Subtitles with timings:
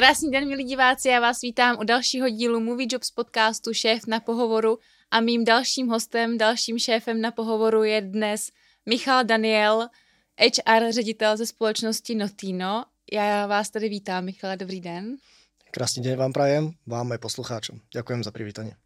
[0.00, 4.20] Krásný den, milí diváci, já vás vítám u dalšího dílu Movie Jobs podcastu Šéf na
[4.20, 4.78] pohovoru
[5.10, 8.48] a mým dalším hostem, dalším šéfem na pohovoru je dnes
[8.86, 9.88] Michal Daniel,
[10.40, 12.84] HR ředitel ze společnosti Notino.
[13.12, 15.16] Já vás tady vítám, Michale, dobrý den.
[15.70, 17.80] Krásný den vám prajem, vám aj poslucháčom.
[17.92, 18.76] Ďakujem za privítanie.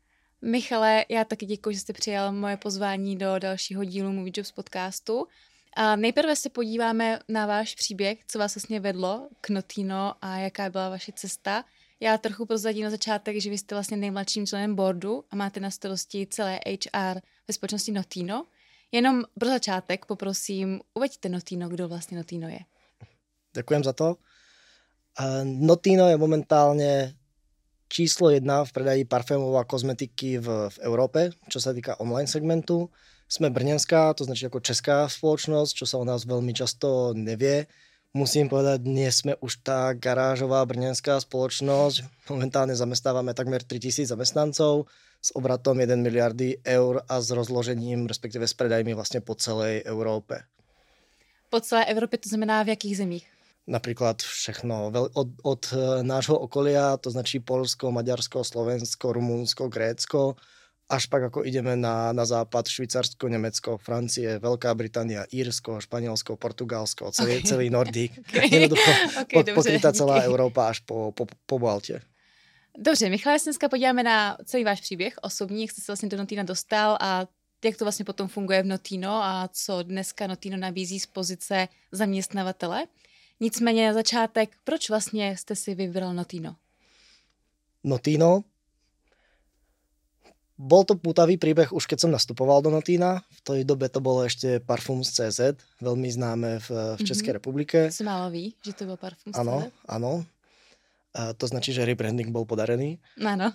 [0.43, 5.27] Michale, já taky děkuji, že jste přijal moje pozvání do dalšího dílu Movie Jobs podcastu.
[5.77, 10.71] A nejprve se podíváme na váš příběh, co vás vlastně vedlo k Notino a jaká
[10.71, 11.65] byla vaše cesta.
[12.01, 15.71] Já trochu prozradím na začátek, že vy jste vlastně nejmladším členem boardu a máte na
[15.71, 18.45] starosti celé HR ve společnosti Notino.
[18.93, 22.59] Jenom pro začátek poprosím, uveďte Notino, kdo vlastně Notino je.
[23.55, 24.17] Ďakujem za to.
[25.45, 27.15] Notino je momentálne
[27.87, 32.91] číslo jedna v predaji parfémov a kozmetiky v, v Európe, čo sa týka online segmentu.
[33.35, 37.67] Sme brnenská, to značí ako česká spoločnosť, čo sa o nás veľmi často nevie.
[38.15, 42.31] Musím povedať, nie sme už tá garážová brnenská spoločnosť.
[42.31, 44.87] Momentálne zamestnávame takmer 3000 zamestnancov
[45.19, 50.47] s obratom 1 miliardy eur a s rozložením, respektíve s predajmi vlastne po celej Európe.
[51.51, 53.27] Po celé Európe to znamená v jakých zemích?
[53.67, 55.63] Napríklad všechno od, od
[56.07, 60.39] nášho okolia, to značí Polsko, Maďarsko, Slovensko, Rumunsko, Grécko,
[60.89, 67.09] až pak ako ideme na, na západ, Švýcarsko, Nemecko, Francie, Veľká Británia, Írsko, Španielsko, Portugalsko,
[67.11, 67.49] celý, okay.
[67.49, 68.13] celý Nordik.
[68.35, 68.51] Okay.
[68.51, 68.91] Jednoducho
[69.23, 70.27] okay, pokrytá celá díky.
[70.27, 72.03] Európa až po, po, po Baltě.
[72.79, 76.17] Dobře, Michale, se dneska podíváme na celý váš příběh osobní, jak jste se vlastně do
[76.17, 77.27] Notína dostal a
[77.65, 82.85] jak to vlastně potom funguje v Notino a co dneska Notino nabízí z pozice zaměstnavatele.
[83.41, 86.57] Nicméně na začátek, proč vlastně jste si vybral Notino?
[87.85, 88.45] Notino
[90.55, 93.27] bol to pútavý príbeh už keď som nastupoval do Notína.
[93.27, 97.39] V tej dobe to bolo ešte Parfums CZ, veľmi známe v, v Českej mm-hmm.
[97.39, 97.79] republike.
[98.31, 100.23] Ví, že to bol Parfums Áno, áno.
[101.15, 102.99] A to značí, že rebranding bol podarený.
[103.23, 103.55] Áno.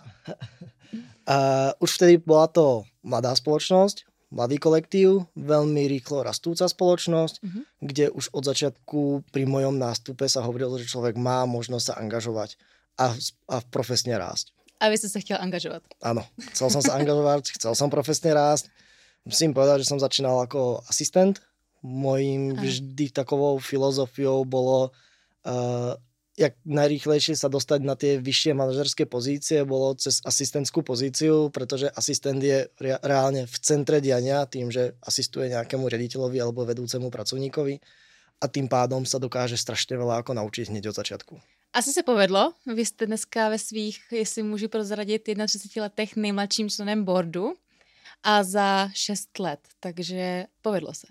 [1.30, 1.38] A
[1.78, 7.64] už vtedy bola to mladá spoločnosť, mladý kolektív, veľmi rýchlo rastúca spoločnosť, mm-hmm.
[7.84, 12.58] kde už od začiatku pri mojom nástupe sa hovorilo, že človek má možnosť sa angažovať
[13.00, 13.16] a,
[13.50, 14.52] a profesne rásť.
[14.80, 15.84] A vy ste sa chtěl angažovať.
[16.00, 16.24] Áno,
[16.56, 18.72] chcel som sa angažovať, chcel som profesne rásť.
[19.28, 21.44] Musím povedať, že som začínal ako asistent.
[21.84, 24.92] Mojím vždy takovou filozofiou bolo
[25.48, 25.96] uh,
[26.40, 32.40] jak najrýchlejšie sa dostať na tie vyššie manažerské pozície, bolo cez asistentskú pozíciu, pretože asistent
[32.40, 37.76] je reálne v centre diania tým, že asistuje nejakému rediteľovi alebo vedúcemu pracovníkovi
[38.40, 41.59] a tým pádom sa dokáže strašne veľa ako naučiť hneď od začiatku.
[41.74, 42.54] Asi se povedlo.
[42.76, 47.54] Vy jste dneska ve svých, jestli můžu prozradit, 31 letech nejmladším členem boardu
[48.24, 51.08] a za 6 let, takže povedlo se.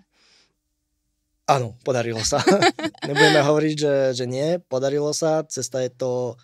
[1.49, 2.45] Áno, podarilo sa.
[3.09, 5.41] Nebudeme hovoriť, že, že nie, podarilo sa.
[5.49, 6.37] Cesta je to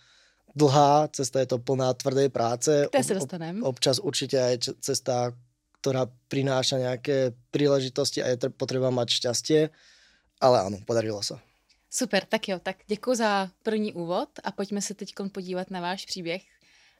[0.57, 2.73] dlhá, cesta je to plná tvrdej práce.
[2.89, 3.61] To sa dostanem.
[3.61, 5.37] Ob, občas určite aj cesta,
[5.85, 9.61] ktorá prináša nejaké príležitosti a je potreba mať šťastie.
[10.41, 11.37] Ale áno, podarilo sa.
[11.94, 16.06] Super, tak jo, tak děkuji za první úvod a pojďme se teď podívat na váš
[16.06, 16.43] příběh.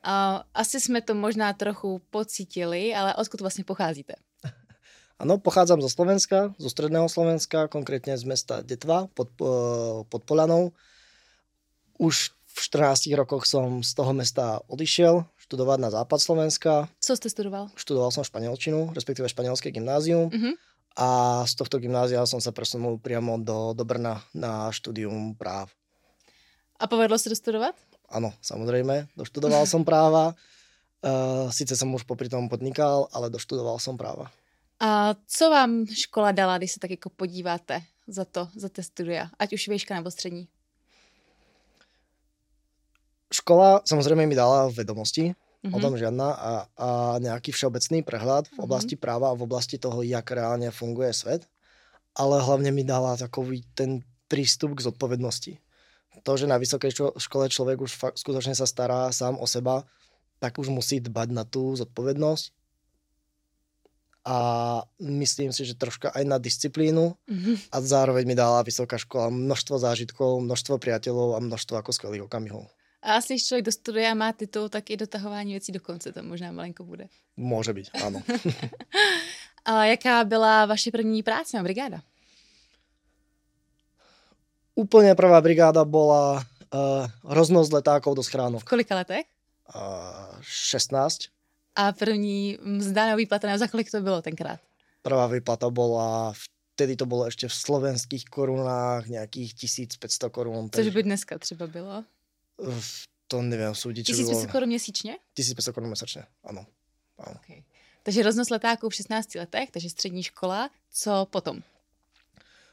[0.07, 4.15] Uh, asi jsme to možná trochu pocítili, ale odkud vlastně pocházíte?
[5.19, 9.31] Ano, pochádzam zo Slovenska, zo stredného Slovenska, konkrétne z mesta Detva pod,
[10.11, 10.75] pod Polanou.
[12.03, 16.91] Už v 14 rokoch som z toho mesta odišiel študovať na západ Slovenska.
[16.99, 17.71] Co ste studoval?
[17.79, 20.35] Študoval som španielčinu, respektíve španielské gymnázium.
[20.35, 20.59] Uh-huh
[20.95, 25.71] a z tohto gymnázia som sa presunul priamo do, do Brna na štúdium práv.
[26.79, 27.75] A povedlo sa dostudovať?
[28.11, 30.39] Áno, samozrejme, doštudoval som práva.
[31.05, 34.31] Uh, Sice som už popri tom podnikal, ale doštudoval som práva.
[34.81, 39.31] A co vám škola dala, když se tak jako podíváte za to, za té studia?
[39.39, 40.49] Ať už výška nebo střední?
[43.33, 45.35] Škola samozrejme mi dala vedomosti,
[45.65, 45.75] mm-hmm.
[45.75, 46.89] o tom žiadna a, a
[47.25, 48.65] nejaký všeobecný prehľad v mhm.
[48.69, 49.05] oblasti mm-hmm.
[49.09, 51.49] práva a v oblasti toho, jak reálne funguje svet,
[52.13, 55.59] ale hlavne mi dala takový ten prístup k zodpovednosti.
[56.23, 59.83] To, že na vysokej škole človek už fakt, skutočne sa stará sám o seba,
[60.39, 62.55] tak už musí dbať na tú zodpovednosť
[64.25, 64.39] a
[65.05, 67.57] myslím si, že troška aj na disciplínu mm-hmm.
[67.69, 72.65] a zároveň mi dala vysoká škola množstvo zážitkov, množstvo priateľov a množstvo ako skvelých okamihov.
[73.05, 76.23] A asi, když člověk dostuduje a má titul, tak i dotahování věcí do konce to
[76.23, 77.09] možná malinko bude.
[77.37, 78.23] Může být, ano.
[79.65, 82.01] a jaká byla vaše první práce na brigáda?
[84.75, 88.67] Úplne prvá brigáda bola uh, roznos letákov do schránok.
[88.67, 89.23] V kolika letech?
[89.71, 91.31] Uh, 16.
[91.79, 94.59] A první mzda výplata, za kolik to bylo tenkrát?
[95.03, 96.35] Prvá výplata bola,
[96.75, 100.71] vtedy to bolo ešte v slovenských korunách, nejakých 1500 korun.
[100.75, 102.05] Což by dneska třeba bylo?
[103.29, 104.07] To nevím, súdiť.
[104.07, 105.17] 1500 korun měsíčně?
[105.35, 106.67] 1500 korun měsíčně, ano.
[107.19, 107.37] ano.
[107.37, 107.63] Okay.
[108.03, 110.71] Takže roznos letáků v 16 letech, takže střední škola.
[110.93, 111.63] Co potom?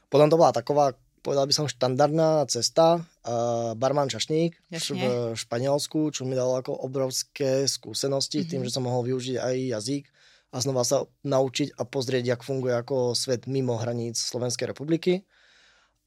[0.08, 0.92] Potom to byla taková,
[1.22, 3.06] povedal by som, štandardná cesta.
[3.24, 5.08] Uh, barman čašník Jasne.
[5.32, 8.50] v Španielsku, čo mi dalo ako obrovské skúsenosti mm-hmm.
[8.50, 10.04] tým, že som mohol využiť aj jazyk
[10.52, 15.24] a znova sa naučiť a pozrieť, jak funguje ako svet mimo hraníc Slovenskej republiky.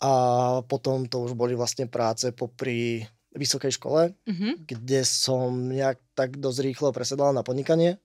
[0.06, 0.12] A
[0.68, 4.64] potom to už boli vlastne práce popri vysokej škole, mm-hmm.
[4.64, 8.00] kde som nejak tak dosť rýchlo presedal na podnikanie.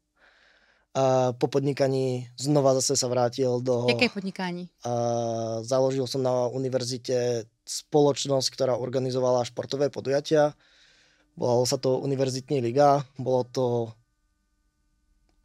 [0.91, 3.87] A po podnikaní znova zase sa vrátil do...
[3.87, 4.67] Jaké podnikání?
[4.82, 4.93] A
[5.62, 10.50] založil som na univerzite spoločnosť, ktorá organizovala športové podujatia.
[11.38, 13.06] Volalo sa to Univerzitní liga.
[13.15, 13.67] Bolo to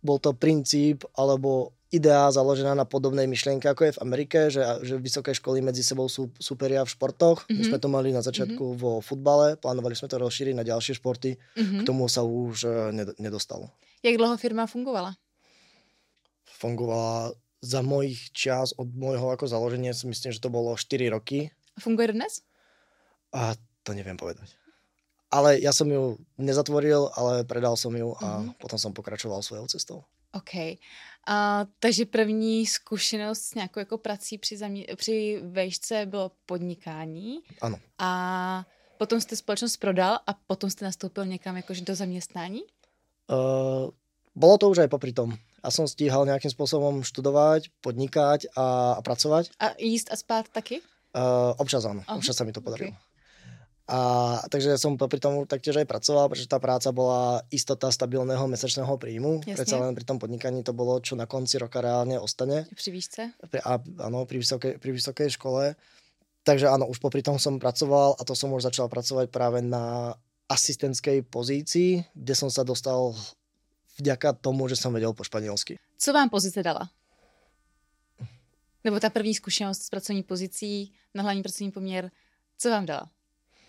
[0.05, 4.99] bol to princíp alebo idea založená na podobnej myšlienke, ako je v Amerike, že, že
[4.99, 7.47] vysoké školy medzi sebou sú superia v športoch.
[7.47, 7.55] Mm-hmm.
[7.55, 7.69] My mhm.
[7.71, 8.81] sme to mali na začiatku mm-hmm.
[8.81, 11.39] vo futbale, plánovali sme to rozšíriť na ďalšie športy.
[11.39, 11.79] Mm-hmm.
[11.81, 12.69] K tomu sa už e,
[13.17, 13.71] nedostalo.
[14.03, 15.15] Jak dlho firma fungovala?
[16.45, 17.33] Fungovala
[17.63, 21.49] za mojich čas od môjho ako založenia, myslím, že to bolo 4 roky.
[21.75, 22.45] A funguje dnes?
[23.33, 24.53] A to neviem povedať
[25.35, 28.55] ale ja som ju nezatvoril, ale predal som ju a mm-hmm.
[28.55, 29.99] potom som pokračoval svojou cestou.
[30.31, 30.79] OK.
[31.25, 37.39] A, takže první zkušenost s nějakou jako prací při, zamě- při vejšce bylo podnikání.
[37.61, 37.77] Ano.
[37.99, 38.65] A
[38.97, 42.61] potom jste společnost prodal a potom jste nastoupil někam jakože do zaměstnání?
[43.25, 43.89] Uh,
[44.35, 45.33] bolo to už aj popri tom.
[45.65, 49.49] Ja som stíhal nejakým spôsobom študovať, podnikať a, a pracovať.
[49.57, 50.77] A jíst a spát taky?
[51.15, 52.21] Uh, občas áno, uh-huh.
[52.21, 52.93] občas sa mi to podarilo.
[52.93, 53.04] Okay.
[53.85, 58.97] A takže som popri tom taktiež aj pracoval, pretože tá práca bola istota stabilného mesačného
[58.97, 59.45] príjmu.
[59.45, 62.65] Predsa len pri tom podnikaní to bolo, čo na konci roka reálne ostane.
[62.65, 63.21] Pri výšce?
[63.45, 63.77] Pri, a,
[64.09, 65.77] áno, pri vysokej, pri vysokej škole.
[66.41, 70.17] Takže áno, už popri tom som pracoval a to som už začal pracovať práve na
[70.49, 73.13] asistentskej pozícii, kde som sa dostal
[74.01, 75.77] vďaka tomu, že som vedel po španielsky.
[75.97, 76.89] Co vám pozice dala?
[78.83, 82.11] Nebo ta první zkušenost s pracovní pozicí na hlavní pracovní poměr,
[82.57, 83.09] co vám dala?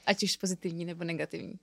[0.06, 1.58] Ať už pozitivní nebo negativní?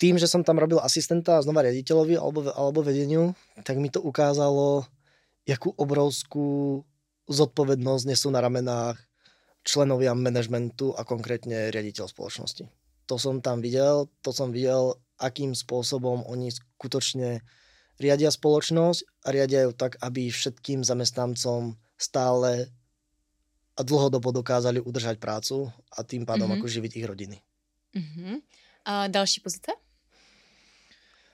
[0.00, 4.82] Tým, že som tam robil asistenta znova riaditeľovi alebo, alebo vedeniu, tak mi to ukázalo,
[5.46, 6.82] jakú obrovskú
[7.30, 8.98] zodpovednosť nesú na ramenách
[9.62, 12.66] členovia manažmentu a konkrétne riaditeľ spoločnosti.
[13.06, 17.46] To som tam videl, to som videl, akým spôsobom oni skutočne
[18.02, 22.74] riadia spoločnosť a riadia ju tak, aby všetkým zamestnancom stále
[23.72, 26.64] a dlhodobo dokázali udržať prácu a tým pádom mm-hmm.
[26.64, 27.38] ako živiť ich rodiny.
[27.96, 28.34] Mm-hmm.
[28.84, 29.72] A další pozice?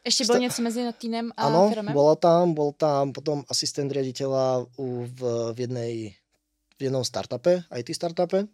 [0.09, 1.93] Ešte bol něco mezi Notínem a firmem?
[1.93, 5.21] bolo tam, bol tam potom asistent riaditeľa u, v,
[5.53, 5.95] v, jednej,
[6.79, 8.49] v jednom startupe, IT startupe.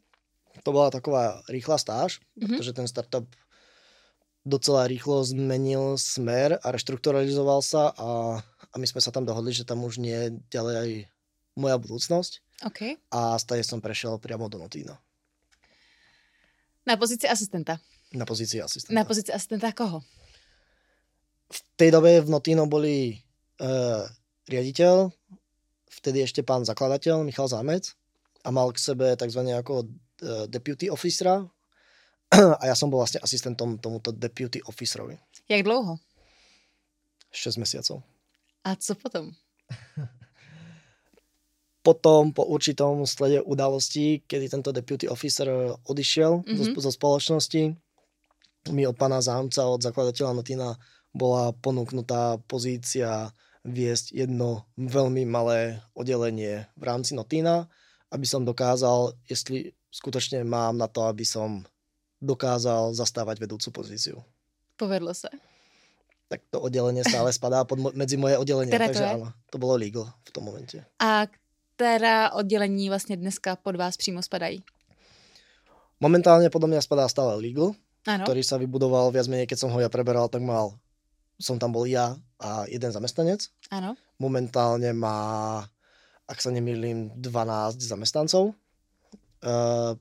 [0.62, 2.48] To bola taková rýchla stáž, mm-hmm.
[2.48, 3.26] pretože ten startup
[4.44, 9.64] docela rýchlo zmenil smer a reštrukturalizoval sa a, a my sme sa tam dohodli, že
[9.64, 10.90] tam už nie je ďalej aj
[11.56, 12.43] moja budúcnosť.
[12.64, 12.96] Okay.
[13.12, 14.96] A stade som prešiel priamo do Notína.
[16.88, 17.76] Na pozícii asistenta?
[18.16, 18.96] Na pozícii asistenta.
[18.96, 20.00] Na pozícii asistenta koho?
[21.52, 23.20] V tej dobe v Notíno boli
[23.60, 24.04] uh,
[24.48, 25.12] riaditeľ,
[26.00, 27.92] vtedy ešte pán zakladateľ Michal Zámec
[28.44, 29.40] a mal k sebe tzv.
[29.44, 31.44] ako uh, deputy officera
[32.60, 35.20] a ja som bol vlastne asistentom tomuto deputy officerovi.
[35.48, 36.00] Jak dlouho?
[37.28, 38.00] 6 mesiacov.
[38.64, 39.36] A co potom?
[41.84, 46.80] potom po určitom slede udalostí, kedy tento deputy officer odišiel mm-hmm.
[46.80, 47.76] zo, zo spoločnosti,
[48.72, 50.72] mi od pána zámca, od zakladateľa Notina
[51.12, 53.28] bola ponúknutá pozícia
[53.64, 57.68] viesť jedno veľmi malé oddelenie v rámci Notina,
[58.08, 61.68] aby som dokázal, jestli skutočne mám na to, aby som
[62.24, 64.16] dokázal zastávať vedúcu pozíciu.
[64.80, 65.28] Povedlo sa.
[66.32, 69.76] Tak to oddelenie stále spadá pod, medzi moje oddelenie, Ktoré takže to áno, to bolo
[69.76, 70.80] legal v tom momente.
[70.98, 71.28] A
[71.76, 74.62] která oddělení vlastně dneska pod vás přímo spadají?
[76.02, 77.72] Momentálne podľa mňa spadá stále Legal,
[78.04, 78.24] ano.
[78.26, 80.76] ktorý sa vybudoval viac menej, keď som ho ja preberal, tak mal,
[81.38, 83.48] som tam bol ja a jeden zamestnanec.
[83.70, 83.96] Áno.
[84.20, 85.62] Momentálne má,
[86.28, 88.52] ak sa nemýlim, 12 zamestnancov.
[89.40, 89.96] Uh,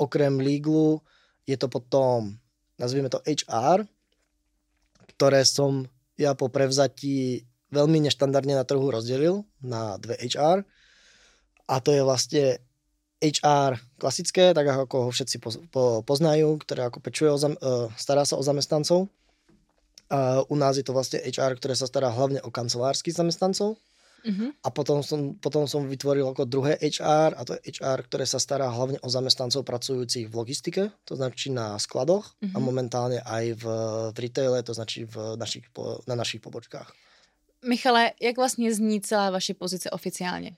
[0.00, 0.98] okrem Legalu
[1.46, 2.34] je to potom,
[2.80, 3.84] nazvime to HR,
[5.14, 5.86] ktoré som
[6.18, 10.66] ja po prevzatí veľmi neštandardne na trhu rozdelil na dve HR
[11.68, 12.44] a to je vlastne
[13.18, 15.42] HR klasické, tak ako ho všetci
[16.06, 19.10] poznajú, ktoré ako pečuje, o zam, uh, stará sa o zamestnancov.
[20.08, 23.76] A u nás je to vlastne HR, ktoré sa stará hlavne o kancelárskych zamestnancov.
[24.24, 24.50] Uh-huh.
[24.64, 28.42] A potom som, potom som vytvoril ako druhé HR a to je HR, ktoré sa
[28.42, 32.54] stará hlavne o zamestnancov pracujúcich v logistike, to značí na skladoch uh-huh.
[32.54, 33.64] a momentálne aj v,
[34.10, 35.70] v retaile, to značí v našich,
[36.10, 36.90] na našich pobočkách.
[37.66, 40.50] Michale, jak vlastně zní celá vaše pozice oficiálně?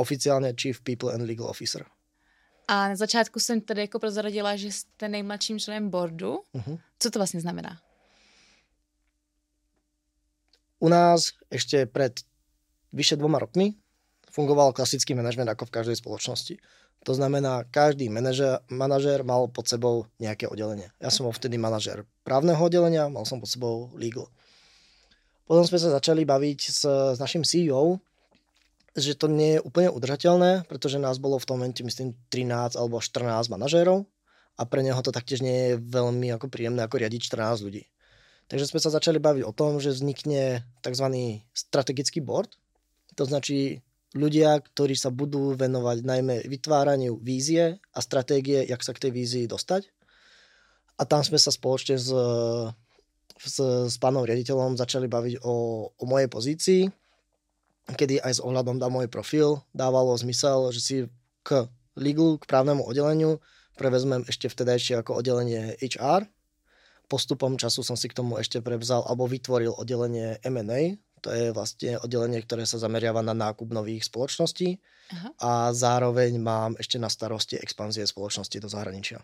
[0.00, 1.84] Oficiálně Chief People and Legal Officer.
[2.68, 6.40] A na začátku jsem tady jako prozradila, že jste nejmladším členem boardu.
[6.54, 6.78] Uh-huh.
[6.98, 7.80] Co to vlastně znamená?
[10.80, 12.24] U nás ešte pred
[12.92, 13.76] vyše dvoma rokmi
[14.32, 16.56] fungoval klasický manažment ako v každej spoločnosti.
[17.04, 20.88] To znamená, každý manažer, manažer mal pod sebou nejaké oddelenie.
[21.00, 24.28] Ja som bol vtedy manažer právneho oddelenia, mal som pod sebou legal.
[25.44, 26.82] Potom sme sa začali baviť s,
[27.16, 27.98] s našim CEO,
[28.98, 32.98] že to nie je úplne udržateľné, pretože nás bolo v tom momente, myslím, 13 alebo
[32.98, 34.02] 14 manažérov
[34.58, 37.86] a pre neho to taktiež nie je veľmi ako príjemné ako riadiť 14 ľudí.
[38.50, 41.06] Takže sme sa začali baviť o tom, že vznikne tzv.
[41.54, 42.58] strategický board.
[43.14, 43.78] To značí
[44.10, 49.46] ľudia, ktorí sa budú venovať najmä vytváraniu vízie a stratégie, jak sa k tej vízii
[49.46, 49.86] dostať.
[50.98, 52.10] A tam sme sa spoločne s,
[53.38, 53.56] s,
[53.86, 56.82] s pánom riaditeľom začali baviť o, o mojej pozícii
[57.94, 60.96] kedy aj s ohľadom na môj profil dávalo zmysel, že si
[61.42, 61.66] k
[61.96, 63.40] legal, k právnemu oddeleniu
[63.80, 66.28] prevezmem ešte vtedajšie ako oddelenie HR.
[67.08, 72.00] Postupom času som si k tomu ešte prevzal alebo vytvoril oddelenie M&A, to je vlastne
[72.00, 74.80] oddelenie, ktoré sa zameriava na nákup nových spoločností
[75.12, 75.28] Aha.
[75.40, 79.20] a zároveň mám ešte na starosti expanzie spoločnosti do zahraničia.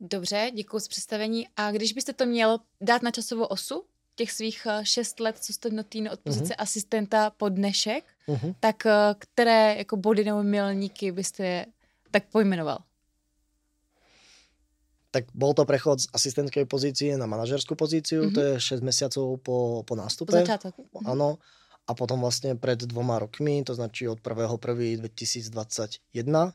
[0.00, 1.48] Dobře, děkuji z představení.
[1.56, 3.84] A když byste to měl dát na časovou osu,
[4.18, 6.62] těch svých eh, šest let, co jste notýn od pozice uh-huh.
[6.62, 8.54] asistenta po dnešek, uh-huh.
[8.60, 11.66] tak eh, které jako body nebo milníky byste
[12.10, 12.78] tak pojmenoval?
[15.10, 18.34] Tak bol to prechod z asistentskej pozície na manažerskú pozíciu, uh-huh.
[18.34, 20.34] to je 6 mesiacov po, po nástupe.
[20.34, 20.74] Po začiatok.
[20.76, 21.08] Uh-huh.
[21.08, 21.38] Áno.
[21.88, 26.52] A potom vlastne pred dvoma rokmi, to značí od 1.1.2021, uh-huh.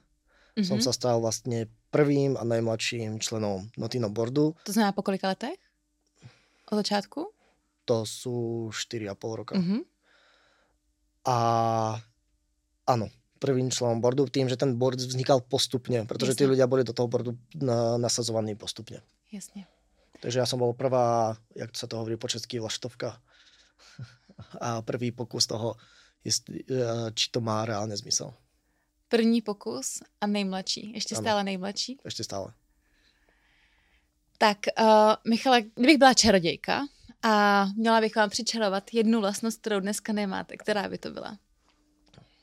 [0.62, 4.54] som sa stal vlastne prvým a najmladším členom Notino boardu.
[4.70, 5.58] To znamená po kolika letech?
[6.70, 7.34] Od začátku?
[7.86, 9.54] To sú 4,5 roka.
[9.56, 9.82] Mm-hmm.
[11.28, 11.38] A
[12.88, 13.08] áno,
[13.44, 16.40] prvým členom boardu, tým, že ten board vznikal postupne, pretože Jasne.
[16.40, 19.04] tí ľudia boli do toho boardu na, nasadzovaní postupne.
[19.32, 19.68] Jasne.
[20.24, 23.20] Takže ja som bol prvá, jak sa to hovorí po česky, vlaštovka.
[24.64, 25.76] A prvý pokus toho,
[26.24, 28.32] jestli, e, či to má reálne zmysel.
[29.12, 30.94] První pokus a nejmladší.
[30.94, 31.24] Ještě ano.
[31.24, 31.98] stále nejmladší?
[32.06, 32.54] Ještě stále.
[34.38, 34.86] Tak, uh,
[35.30, 36.82] Michale, kdybych byla čarodějka,
[37.24, 40.58] a měla bych vám přičarovat jednu vlastnost, kterou dneska nemáte.
[40.58, 41.38] Která by to byla?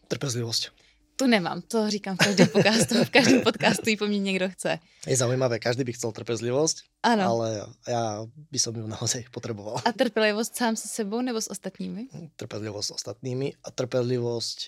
[0.09, 0.69] Trpezlivosť.
[1.17, 3.05] Tu nemám, to říkám v každém podcastu.
[3.05, 4.79] V každém podcastu ji po mně někdo chce.
[5.07, 7.25] Je zaujímavé, každý by chcel trpezlivosť, ano.
[7.25, 9.77] ale já by som ju naozaj potreboval.
[9.85, 12.09] A trpělivost sám se sebou nebo s ostatními?
[12.37, 14.59] Trpezlivosť s ostatnými a trpezlivosť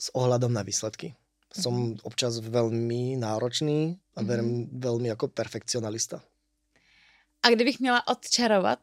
[0.00, 1.16] s ohľadom na výsledky.
[1.54, 2.04] Som mm-hmm.
[2.04, 4.68] občas veľmi náročný a mm-hmm.
[4.74, 6.20] veľmi ako perfekcionalista.
[7.42, 8.78] A kdybych měla odčarovat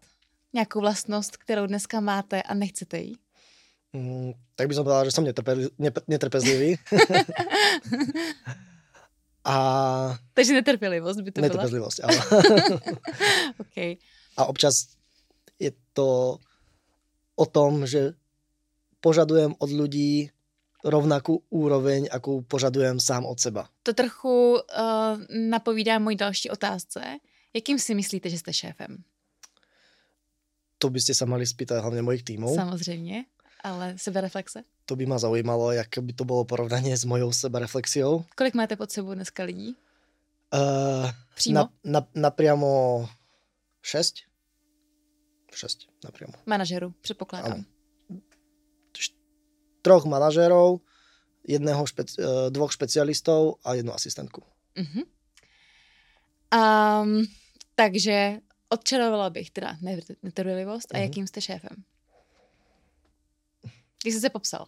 [0.54, 3.16] nějakou vlastnost, kterou dneska máte a nechcete jí?
[3.94, 5.72] Mm, tak by som povedal, že som netrpezlivý.
[6.08, 6.70] netrpezlivý.
[9.44, 9.56] a...
[10.34, 12.24] Takže netrpělivost by to netrpezlivosť, byla?
[13.64, 13.98] okay.
[14.38, 14.88] A občas
[15.60, 16.40] je to
[17.36, 18.16] o tom, že
[19.02, 20.32] požadujem od ľudí
[20.82, 23.70] rovnakú úroveň, akú požadujem sám od seba.
[23.84, 27.02] To trochu uh, napovídá mojí další otázce.
[27.54, 29.04] Jakým si myslíte, že jste šéfem?
[30.82, 32.58] To by ste sa mali spýtať hlavne mojich tímov.
[32.58, 33.30] Samozrejme,
[33.62, 34.66] ale sebereflexe?
[34.90, 38.26] To by ma zaujímalo, jak by to bolo porovnanie s mojou sebereflexiou.
[38.34, 39.78] Kolik máte pod sebou dneska lidí?
[40.50, 41.08] Uh,
[41.38, 41.56] Přímo?
[41.56, 43.06] Na, na, napriamo
[43.82, 44.16] 6.
[45.54, 46.34] 6 napriamo.
[46.46, 47.52] Manažerů, předpokládám.
[47.52, 47.64] Ano.
[49.82, 50.80] Troch manažerov,
[51.48, 54.44] jedného špeci- uh, dvoch špecialistov a jednu asistentku.
[54.78, 55.04] Uh-huh.
[56.54, 57.26] Um,
[57.76, 59.78] takže Odčarovala bych teda
[60.24, 61.02] netrpělivost a uh-huh.
[61.02, 61.84] jakým jste šéfem?
[64.02, 64.66] Když jsi se popsal?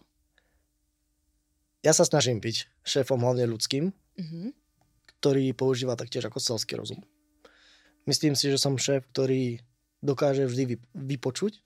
[1.84, 4.56] Ja sa snažím byť šéfom hlavne ľudským, uh-huh.
[5.04, 7.04] ktorý používa taktiež ako selský rozum.
[8.08, 9.60] Myslím si, že som šéf, ktorý
[10.00, 11.60] dokáže vždy vypočuť.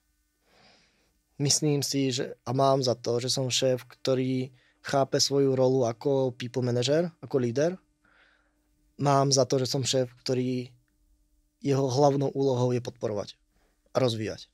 [1.39, 4.51] Myslím si, že a mám za to, že som šéf, ktorý
[4.83, 7.79] chápe svoju rolu ako people manager, ako líder.
[8.99, 10.75] Mám za to, že som šéf, ktorý
[11.63, 13.35] jeho hlavnou úlohou je podporovať
[13.95, 14.47] a rozvíjať.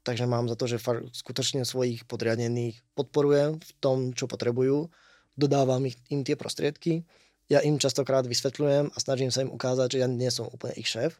[0.00, 0.80] Takže mám za to, že
[1.12, 4.88] skutočne svojich podriadených podporujem v tom, čo potrebujú,
[5.36, 7.04] dodávam ich, im tie prostriedky,
[7.50, 10.86] ja im častokrát vysvetľujem a snažím sa im ukázať, že ja nie som úplne ich
[10.86, 11.18] šéf,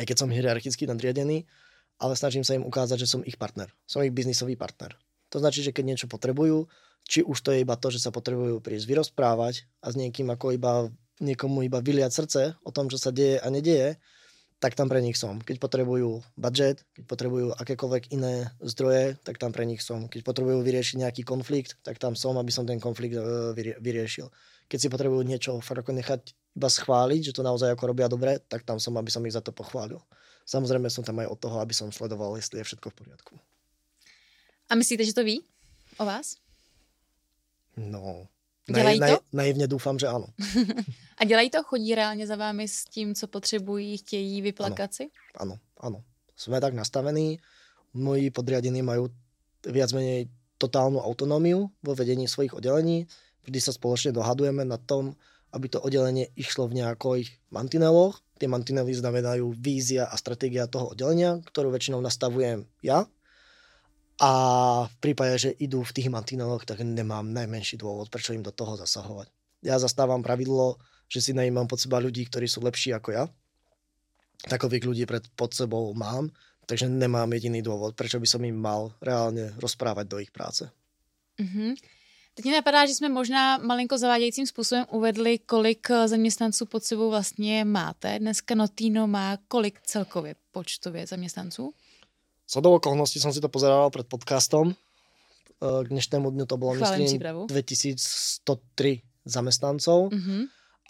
[0.00, 1.44] aj keď som hierarchicky nadriadený,
[2.00, 3.70] ale snažím sa im ukázať, že som ich partner.
[3.86, 4.96] Som ich biznisový partner.
[5.30, 6.66] To značí, že keď niečo potrebujú,
[7.04, 10.56] či už to je iba to, že sa potrebujú prísť vyrozprávať a s niekým ako
[10.56, 10.88] iba
[11.22, 14.00] niekomu iba vyliať srdce o tom, čo sa deje a nedieje,
[14.64, 15.44] tak tam pre nich som.
[15.44, 20.08] Keď potrebujú budget, keď potrebujú akékoľvek iné zdroje, tak tam pre nich som.
[20.08, 24.32] Keď potrebujú vyriešiť nejaký konflikt, tak tam som, aby som ten konflikt e, vyriešil.
[24.72, 28.40] Keď si potrebujú niečo fakt ako nechať iba schváliť, že to naozaj ako robia dobre,
[28.40, 30.00] tak tam som, aby som ich za to pochválil.
[30.48, 33.36] Samozrejme som tam aj od toho, aby som sledoval, jestli je všetko v poriadku.
[34.72, 35.44] A myslíte, že to ví
[36.00, 36.40] o vás?
[37.76, 38.32] No,
[38.70, 39.18] Dělají naj, to?
[39.32, 40.26] naivně doufám, že ano.
[41.18, 41.62] A dělají to?
[41.62, 45.10] Chodí reálně za vámi s tím, co potřebují, chtějí vyplakat si?
[45.36, 46.02] Ano, ano.
[46.36, 47.38] Jsme tak nastavení.
[47.94, 49.08] Moji podriadení majú
[49.62, 50.26] viac menej
[50.58, 53.06] totálnu autonómiu vo vedení svojich oddelení.
[53.46, 55.14] Vždy sa spoločne dohadujeme na tom,
[55.54, 58.18] aby to oddelenie išlo v nejakých mantineloch.
[58.42, 63.06] Tie mantinely znamenajú vízia a stratégia toho oddelenia, ktorú väčšinou nastavujem ja
[64.20, 64.30] a
[64.86, 68.78] v prípade, že idú v tých mantineloch, tak nemám najmenší dôvod, prečo im do toho
[68.78, 69.26] zasahovať.
[69.66, 70.78] Ja zastávam pravidlo,
[71.10, 73.24] že si najímam pod seba ľudí, ktorí sú lepší ako ja.
[74.46, 76.30] Takových ľudí pred, pod sebou mám,
[76.68, 80.68] takže nemám jediný dôvod, prečo by som im mal reálne rozprávať do ich práce.
[81.40, 81.74] Mm-hmm.
[82.34, 87.10] Teď mě napadá, že jsme možná malinko zavádějícím způsobem uvedli, kolik eh, zaměstnanců pod sebou
[87.10, 88.18] vlastně máte.
[88.18, 91.74] Dneska Notino má kolik celkově počtově zaměstnanců?
[92.60, 94.74] Do okolností som si to pozeral pred podcastom.
[95.62, 100.42] K dnešnému dňu to bolo, Chválim myslím, 2103 zamestnancov, mm-hmm.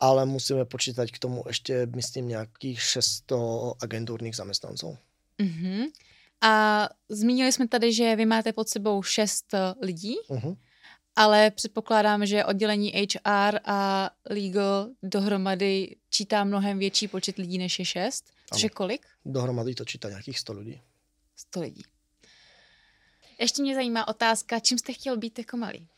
[0.03, 2.81] ale musíme počítať k tomu ešte, myslím, nejakých
[3.31, 4.99] 600 agentúrnych zamestnancov.
[5.39, 5.95] Mm-hmm.
[6.43, 6.53] A
[7.09, 10.57] zmínili jsme tady, že vy máte pod sebou 6 lidí, mm-hmm.
[11.17, 17.85] ale předpokládám, že oddělení HR a legal dohromady čítá mnohem větší počet lidí než je
[17.85, 18.25] 6.
[18.53, 19.07] Což je kolik?
[19.25, 20.81] Dohromady to čítá nějakých 100 lidí.
[21.37, 21.83] 100 lidí.
[23.41, 25.89] Ještě mě zajímá otázka, čím jste chtěl být jako malý?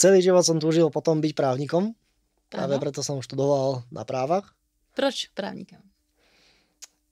[0.00, 1.92] Celý život som túžil potom byť právnikom.
[2.48, 2.80] Práve ano.
[2.80, 4.56] preto som študoval na právach.
[4.96, 5.84] Proč právnikem?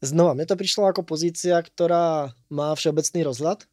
[0.01, 3.69] Znova, mne to prišlo ako pozícia, ktorá má všeobecný rozhľad.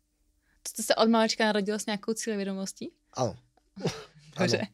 [0.67, 2.91] Jste se od malička narodil s nějakou cílevědomostí?
[3.15, 3.35] Áno.
[4.39, 4.67] Dobře.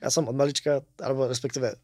[0.00, 1.76] Ja som od malička, alebo respektíve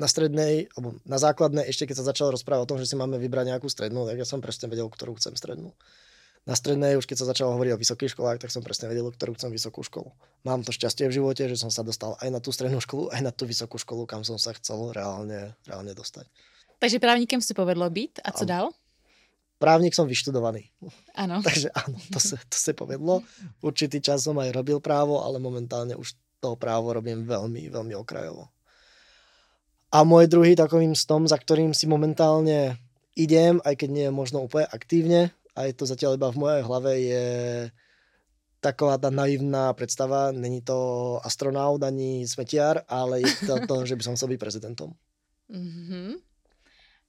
[0.00, 3.20] na strednej, alebo na základnej, ešte keď sa začalo rozprávať o tom, že si máme
[3.20, 5.76] vybrať nejakú strednú, tak ja som presne vedel, ktorú chcem strednú.
[6.48, 9.36] Na strednej, už keď sa začalo hovoriť o vysokých školách, tak som presne vedel, ktorú
[9.36, 10.08] chcem vysokú školu.
[10.48, 13.20] Mám to šťastie v živote, že som sa dostal aj na tú strednú školu, aj
[13.20, 16.24] na tú vysokú školu, kam som sa chcel reálne, reálne dostať.
[16.80, 18.24] Takže právnikem si povedlo byť.
[18.24, 18.72] A co dál?
[19.60, 20.72] Právnik som vyštudovaný.
[21.12, 21.42] Áno.
[21.46, 23.20] Takže áno, to sa, to sa povedlo.
[23.60, 28.48] Určitý čas som aj robil právo, ale momentálne už toho právo robím veľmi, veľmi okrajovo.
[29.90, 32.78] A môj druhý takovým stom, za ktorým si momentálne
[33.18, 36.62] idem, aj keď nie je možno úplne aktívne, a je to zatiaľ iba v mojej
[36.62, 37.26] hlave, je
[38.62, 40.30] taková tá naivná predstava.
[40.30, 44.94] Není to astronaut ani smetiar, ale je to to, že by som chcel byť prezidentom.
[45.50, 46.08] Mm-hmm.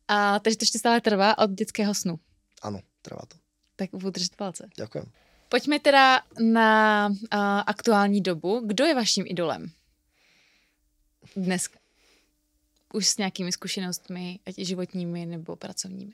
[0.09, 2.17] A takže to ešte stále trvá od detského snu.
[2.65, 3.37] Áno, trvá to.
[3.77, 4.67] Tak budu držet palce.
[4.73, 5.07] Ďakujem.
[5.51, 6.69] Pojďme teda na
[7.11, 8.63] uh, aktuální dobu.
[8.65, 9.71] Kdo je vaším idolem?
[11.35, 11.80] Dneska
[12.93, 16.13] už s nějakými zkušenostmi, ať i životními nebo pracovními.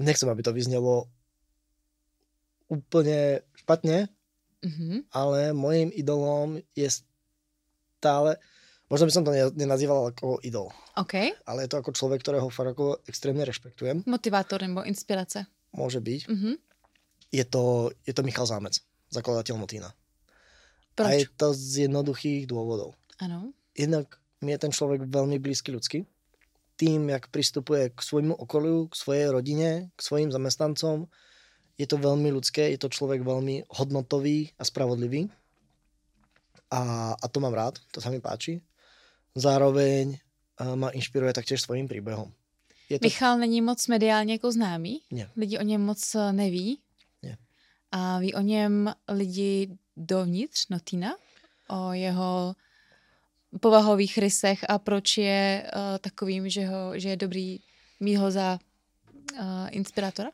[0.00, 1.12] Nechcem, aby to vyznelo
[2.72, 4.08] úplne špatne,
[4.64, 5.12] mm-hmm.
[5.12, 6.88] ale môjim idolom je
[8.00, 8.40] stále,
[8.88, 10.72] možno by som to nenazýval ako idol.
[10.96, 11.36] Okay.
[11.44, 14.08] Ale je to ako človek, ktorého fakt ako extrémne rešpektujem.
[14.08, 15.44] Motivátor nebo inspirace.
[15.76, 16.32] Môže byť.
[16.32, 16.54] Mm-hmm.
[17.36, 18.80] Je, to, je to Michal Zámec,
[19.12, 19.92] zakladateľ Motína.
[20.94, 21.06] Proč?
[21.06, 22.94] A je to z jednoduchých dôvodov.
[23.20, 23.52] Áno.
[23.76, 26.08] Jednak mi je ten človek veľmi blízky ľudský.
[26.80, 31.08] Tým, jak pristupuje k svojmu okoliu, k svojej rodine, k svojim zamestnancom,
[31.76, 35.28] je to veľmi ľudské, je to človek veľmi hodnotový a spravodlivý.
[36.72, 38.60] A, a to mám rád, to sa mi páči.
[39.36, 42.32] Zároveň uh, ma inšpiruje taktiež svojím príbehom.
[42.90, 43.06] Je to...
[43.06, 45.00] Michal není moc mediálně jako známý?
[45.10, 45.30] Nie.
[45.36, 46.78] Lidi o něm moc eh, neví?
[47.92, 51.14] A ví o něm lidi dovnitř Notina,
[51.68, 52.54] o jeho
[53.60, 57.58] povahových rysech a proč je uh, takovým, že, ho, že je dobrý
[58.00, 60.30] mít ho za uh, inspirátora?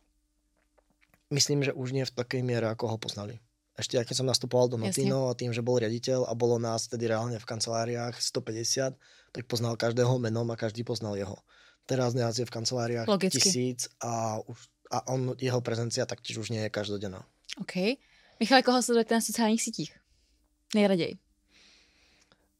[1.32, 3.42] Myslím, že už nie v takej miere, ako ho poznali.
[3.76, 7.12] Ešte keď som nastupoval do Notino a tým, že bol riaditeľ a bolo nás tedy
[7.12, 8.96] reálne v kanceláriách 150,
[9.36, 11.36] tak poznal každého menom a každý poznal jeho.
[11.84, 13.36] Teraz nás je v kanceláriách Logicky.
[13.36, 17.20] tisíc a, už, a on, jeho prezencia taktiež už nie je každodenná.
[17.60, 17.74] OK.
[18.40, 19.96] Michale, koho sledujete na sociálních sítích?
[20.74, 21.16] Nejraději.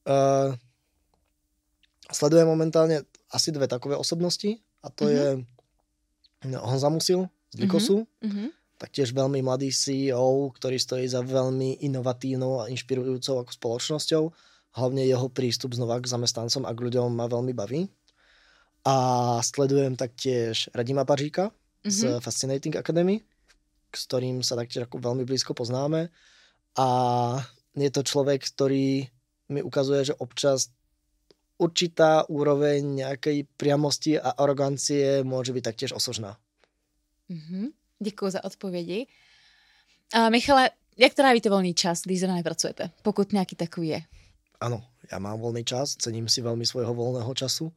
[0.07, 0.55] Uh,
[2.15, 3.03] sledujem momentálne
[3.35, 5.19] asi dve takové osobnosti a to mm-hmm.
[5.19, 5.27] je
[6.55, 8.49] no, Honza Musil z Likosu, mm-hmm.
[8.79, 14.23] taktiež veľmi mladý CEO, ktorý stojí za veľmi inovatívnou a inšpirujúcou ako spoločnosťou.
[14.77, 17.91] Hlavne jeho prístup znova k zamestnancom a k ľuďom ma veľmi baví.
[18.87, 18.97] A
[19.43, 21.91] sledujem taktiež Radima Paříka mm-hmm.
[21.91, 22.21] z mhm.
[22.23, 23.27] Fascinating Academy,
[23.93, 26.09] s ktorým sa taktiež ako veľmi blízko poznáme.
[26.77, 26.89] A
[27.77, 29.09] je to človek, ktorý
[29.53, 30.73] mi ukazuje, že občas
[31.57, 36.37] určitá úroveň nejakej priamosti a arogancie môže byť taktiež osožná.
[37.31, 37.67] Mm-hmm.
[38.01, 39.07] Děkuji za odpovědi.
[40.15, 44.01] A Michale, jak trávíte volný čas, když zrovna nepracujete, pokud nějaký takový je?
[44.61, 44.81] Áno,
[45.13, 47.69] ja mám voľný čas, cením si veľmi svojho voľného času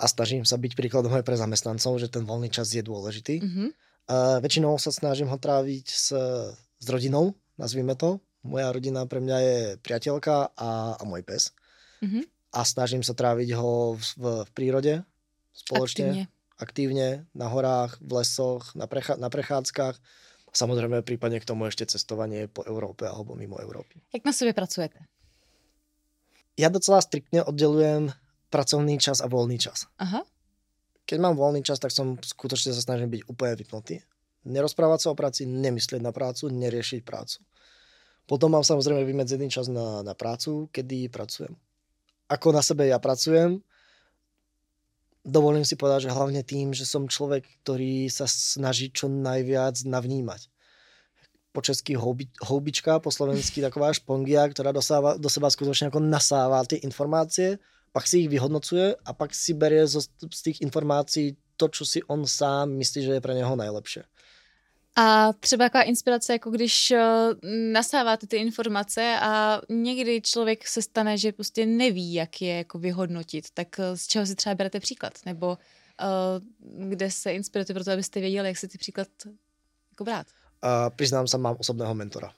[0.00, 3.44] a snažím sa byť príkladom aj pre zamestnancov, že ten voľný čas je dôležitý.
[3.44, 3.68] Mm-hmm.
[4.08, 6.08] A väčšinou sa snažím ho tráviť s,
[6.56, 8.20] s rodinou, nazvime to.
[8.42, 11.52] Moja rodina pre mňa je priateľka a, a môj pes.
[12.00, 14.94] Mm-hmm a snažím sa tráviť ho v, v, v prírode
[15.52, 16.06] spoločne.
[16.08, 16.24] Aktívne.
[16.58, 19.94] Aktívne, na horách, v lesoch, na, precha- na prechádzkach.
[20.50, 24.02] Samozrejme prípadne k tomu ešte cestovanie po Európe alebo mimo Európy.
[24.10, 25.06] Jak na sebe pracujete?
[26.58, 28.10] Ja docela striktne oddelujem
[28.50, 29.86] pracovný čas a voľný čas.
[30.02, 30.26] Aha.
[31.08, 34.04] Keď mám voľný čas, tak som skutočne sa snažím byť úplne vypnutý.
[34.44, 37.40] Nerozprávať sa o práci, nemyslieť na prácu, neriešiť prácu.
[38.28, 41.56] Potom mám samozrejme vymedzený čas na, na prácu, kedy pracujem
[42.28, 43.64] ako na sebe ja pracujem.
[45.24, 50.48] Dovolím si povedať, že hlavne tým, že som človek, ktorý sa snaží čo najviac navnímať.
[51.52, 56.64] Po česky houbi, houbička, po slovensky taková špongia, ktorá dosáva, do seba skutočne ako nasáva
[56.68, 57.56] tie informácie,
[57.92, 60.00] pak si ich vyhodnocuje a pak si berie zo,
[60.34, 64.04] z tých informácií to, čo si on sám myslí, že je pre neho najlepšie.
[64.98, 66.98] A třeba taková inspirace, jako když uh,
[67.72, 73.50] nasáváte ty informace a někdy člověk se stane, že prostě neví, jak je jako vyhodnotit,
[73.54, 75.12] tak uh, z čeho si třeba berete příklad?
[75.26, 79.08] Nebo uh, kde se inspirujete pro to, abyste věděli, jak si ty příklad
[79.90, 80.26] jako brát?
[80.64, 82.34] Uh, priznám sa, mám osobného mentora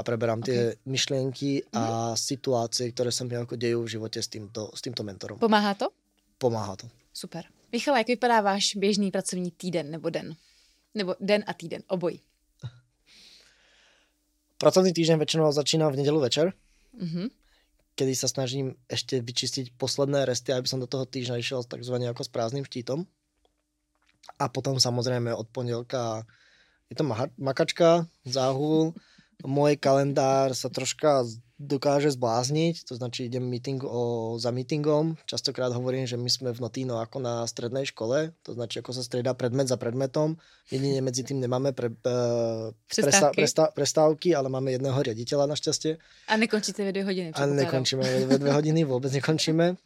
[0.00, 0.48] a preberám okay.
[0.48, 2.16] tie myšlienky a mm-hmm.
[2.16, 5.36] situácie, ktoré sa mi ako dejú v živote s týmto, s týmto mentorom.
[5.36, 5.92] Pomáhá to?
[6.40, 6.88] Pomáhá to.
[7.12, 7.44] Super.
[7.68, 10.36] Michal, jak vypadá váš běžný pracovní týden nebo den?
[10.94, 12.20] Nebo den a týden, obojí.
[14.60, 16.52] Pracovný týždeň väčšinou začína v nedelu večer,
[16.92, 17.32] mm-hmm.
[17.96, 22.28] kedy sa snažím ešte vyčistiť posledné resty, aby som do toho týždňa išiel takzvané ako
[22.28, 23.08] s prázdnym štítom.
[24.36, 26.28] A potom samozrejme od pondelka
[26.92, 27.08] je to
[27.40, 28.92] makačka, záhul,
[29.44, 31.24] môj kalendár sa troška
[31.60, 35.20] dokáže zblázniť, to značí idem meeting o, za meetingom.
[35.28, 39.04] Častokrát hovorím, že my sme v Notino ako na strednej škole, to značí ako sa
[39.04, 40.40] strieda predmet za predmetom.
[40.72, 43.36] Jedine medzi tým nemáme pre, uh, prestávky.
[43.44, 46.00] Prestá, prestávky, ale máme jedného riaditeľa našťastie.
[46.32, 47.36] A nekončíte ve dve hodiny.
[47.36, 49.76] A nekončíme ve dve hodiny, vôbec nekončíme.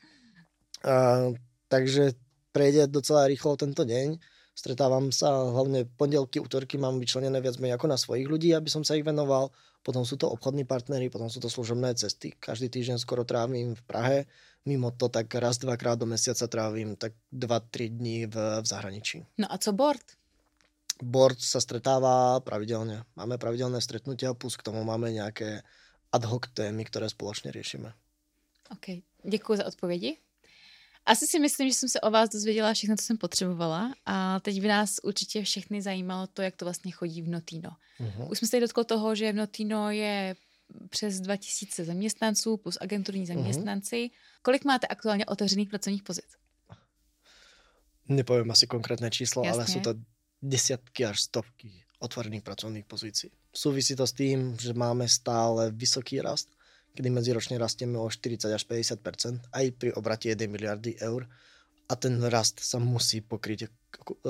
[0.86, 1.34] Uh,
[1.66, 2.14] takže
[2.54, 4.22] prejde docela rýchlo tento deň.
[4.54, 8.86] Stretávam sa hlavne pondelky, útorky mám vyčlenené viac menej ako na svojich ľudí, aby som
[8.86, 9.50] sa ich venoval
[9.84, 12.32] potom sú to obchodní partnery, potom sú to služobné cesty.
[12.32, 14.18] Každý týždeň skoro trávim v Prahe,
[14.64, 19.28] mimo to tak raz, dvakrát do mesiaca trávim tak dva, tri dní v, v zahraničí.
[19.36, 20.16] No a co board?
[21.04, 23.04] Board sa stretáva pravidelne.
[23.12, 25.60] Máme pravidelné stretnutia, plus k tomu máme nejaké
[26.08, 27.92] ad hoc témy, ktoré spoločne riešime.
[28.72, 30.16] OK, děkuji za odpovědi.
[31.06, 34.60] Asi si myslím, že jsem se o vás dozvěděla všechno, co jsem potřebovala a teď
[34.60, 37.70] by nás určitě všechny zajímalo to, jak to vlastně chodí v Notino.
[38.00, 38.30] Uh-huh.
[38.30, 40.36] Už jsme se dotkli toho, že v Notino je
[40.90, 43.28] přes 2000 zaměstnanců plus agenturní mhm.
[43.28, 43.96] zaměstnanci.
[43.96, 44.40] Uh-huh.
[44.42, 46.26] Kolik máte aktuálně otevřených pracovních pozic?
[48.04, 49.56] Nepoviem asi konkrétne číslo, Jasne.
[49.56, 49.96] ale sú to
[50.44, 51.72] desiatky až stovky
[52.04, 53.32] otvorených pracovných pozícií.
[53.48, 56.52] Súvisí to s tým, že máme stále vysoký rast
[56.94, 61.26] kedy medziročne rastieme o 40 až 50% aj pri obrate 1 miliardy eur
[61.90, 63.68] a ten rast sa musí pokryť e,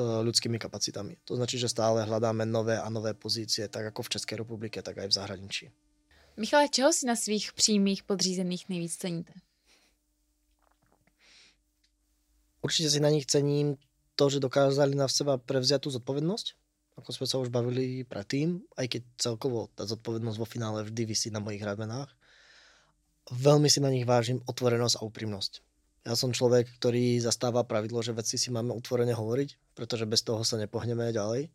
[0.00, 1.22] ľudskými kapacitami.
[1.28, 4.98] To značí, že stále hľadáme nové a nové pozície, tak ako v Českej republike, tak
[4.98, 5.64] aj v zahraničí.
[6.34, 9.38] Michale, čeho si na svých přímých podřízených nejvíc ceníte?
[12.64, 13.76] Určite si na nich cením
[14.16, 16.46] to, že dokázali na seba prevziať tú zodpovednosť,
[16.96, 21.28] ako sme sa už bavili predtým, aj keď celkovo tá zodpovednosť vo finále vždy vysí
[21.30, 22.10] na mojich ramenách
[23.32, 25.52] veľmi si na nich vážim otvorenosť a úprimnosť.
[26.04, 30.44] Ja som človek, ktorý zastáva pravidlo, že veci si máme otvorene hovoriť, pretože bez toho
[30.44, 31.48] sa nepohneme ďalej.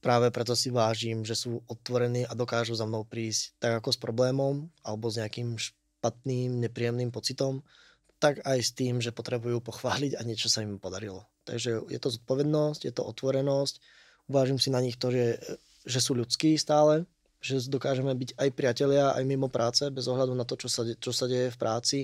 [0.00, 3.98] Práve preto si vážim, že sú otvorení a dokážu za mnou prísť tak ako s
[4.00, 7.60] problémom alebo s nejakým špatným, nepríjemným pocitom,
[8.18, 11.28] tak aj s tým, že potrebujú pochváliť a niečo sa im podarilo.
[11.44, 13.78] Takže je to zodpovednosť, je to otvorenosť,
[14.32, 15.38] uvážim si na nich to, že,
[15.84, 17.04] že sú ľudskí stále,
[17.42, 21.10] že dokážeme byť aj priatelia, aj mimo práce, bez ohľadu na to, čo sa, čo
[21.10, 21.98] sa deje v práci.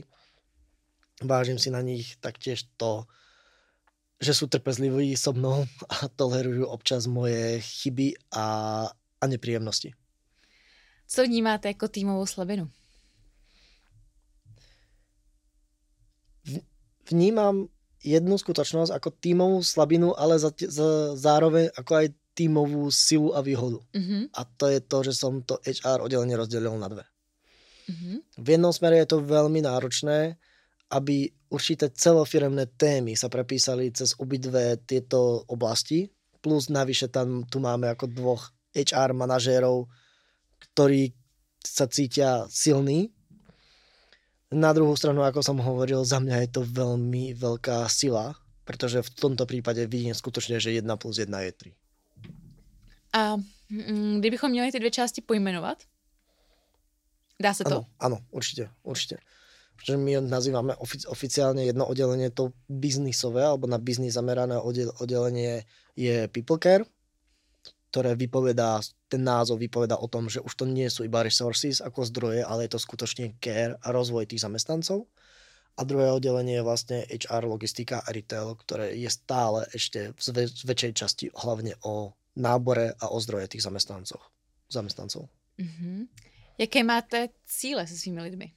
[1.22, 3.06] Vážim si na nich taktiež to,
[4.18, 8.46] že sú trpezliví so mnou a tolerujú občas moje chyby a,
[9.20, 9.94] a nepříjemnosti.
[11.06, 12.70] Co vnímáte jako týmovou slabinu?
[17.10, 17.68] Vnímam
[18.04, 22.06] jednu skutočnosť ako týmovú slabinu, ale za, za, zároveň ako aj
[22.38, 23.82] týmovú silu a výhodu.
[23.90, 24.30] Mm-hmm.
[24.30, 27.04] A to je to, že som to HR oddelenie rozdelil na dve.
[27.90, 28.16] Mm-hmm.
[28.38, 30.38] V jednom smere je to veľmi náročné,
[30.94, 36.06] aby určité celofiremné témy sa prepísali cez obidve tieto oblasti,
[36.38, 39.90] plus navyše tam tu máme ako dvoch HR manažérov,
[40.70, 41.10] ktorí
[41.58, 43.10] sa cítia silní.
[44.48, 48.32] Na druhú stranu, ako som hovoril, za mňa je to veľmi veľká sila,
[48.64, 51.87] pretože v tomto prípade vidím skutočne, že 1 plus 1 je 3.
[53.12, 53.36] A
[53.70, 55.82] mm, kdybychom měli ty dvě části pojmenovat,
[57.42, 57.70] dá se to?
[57.70, 59.16] Ano, ano určite, určite
[59.84, 64.58] že my nazývame ofici- oficiálne jedno oddelenie to biznisové, alebo na biznis zamerané
[64.98, 65.62] oddelenie
[65.94, 66.82] je People Care,
[67.88, 72.04] ktoré vypovedá, ten názov vypovedá o tom, že už to nie sú iba resources ako
[72.04, 75.08] zdroje, ale je to skutočne care a rozvoj tých zamestnancov.
[75.78, 80.92] A druhé oddelenie je vlastne HR, logistika a retail, ktoré je stále ešte z väčšej
[80.92, 84.22] časti hlavne o nábore a o zdroje tých zamestnancov.
[84.70, 85.28] zamestnancov.
[85.58, 86.06] Mm-hmm.
[86.58, 88.52] Jaké máte cíle se svými lidmi?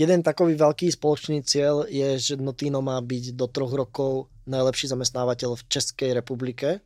[0.00, 5.60] Jeden takový veľký spoločný cieľ je, že Notino má byť do troch rokov najlepší zamestnávateľ
[5.60, 6.80] v Českej republike.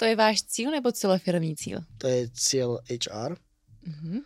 [0.00, 1.84] To je váš cíl nebo celofirmní cíl?
[2.00, 3.36] To je cieľ HR,
[3.84, 4.18] mm-hmm.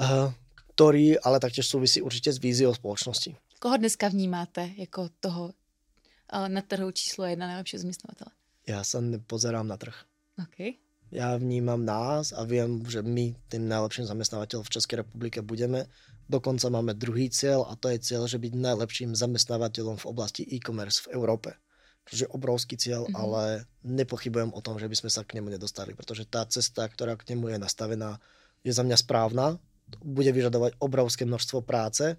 [0.00, 0.32] uh,
[0.72, 3.36] ktorý ale taktiež súvisí určite s víziou spoločnosti.
[3.60, 8.32] Koho dneska vnímáte jako toho uh, na trhu číslo jedna najlepšího zamestnávateľa?
[8.64, 9.92] Ja sa nepozerám na trh.
[10.40, 10.80] Okay.
[11.12, 15.92] Ja vnímam nás a viem, že my tým najlepším zamestnávateľom v Českej republike budeme
[16.30, 21.02] Dokonca máme druhý cieľ a to je cieľ, že byť najlepším zamestnávateľom v oblasti e-commerce
[21.02, 21.58] v Európe.
[22.06, 23.18] Čo je obrovský cieľ, mm-hmm.
[23.18, 27.18] ale nepochybujem o tom, že by sme sa k nemu nedostali, pretože tá cesta, ktorá
[27.18, 28.22] k nemu je nastavená,
[28.62, 29.58] je za mňa správna,
[29.98, 32.14] bude vyžadovať obrovské množstvo práce,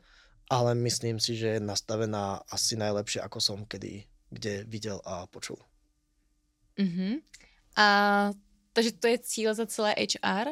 [0.52, 5.60] ale myslím si, že je nastavená asi najlepšie, ako som kedy kde videl a počul.
[6.80, 7.20] Mm-hmm.
[7.76, 7.86] A
[8.74, 10.48] takže to je cíl za celé HR?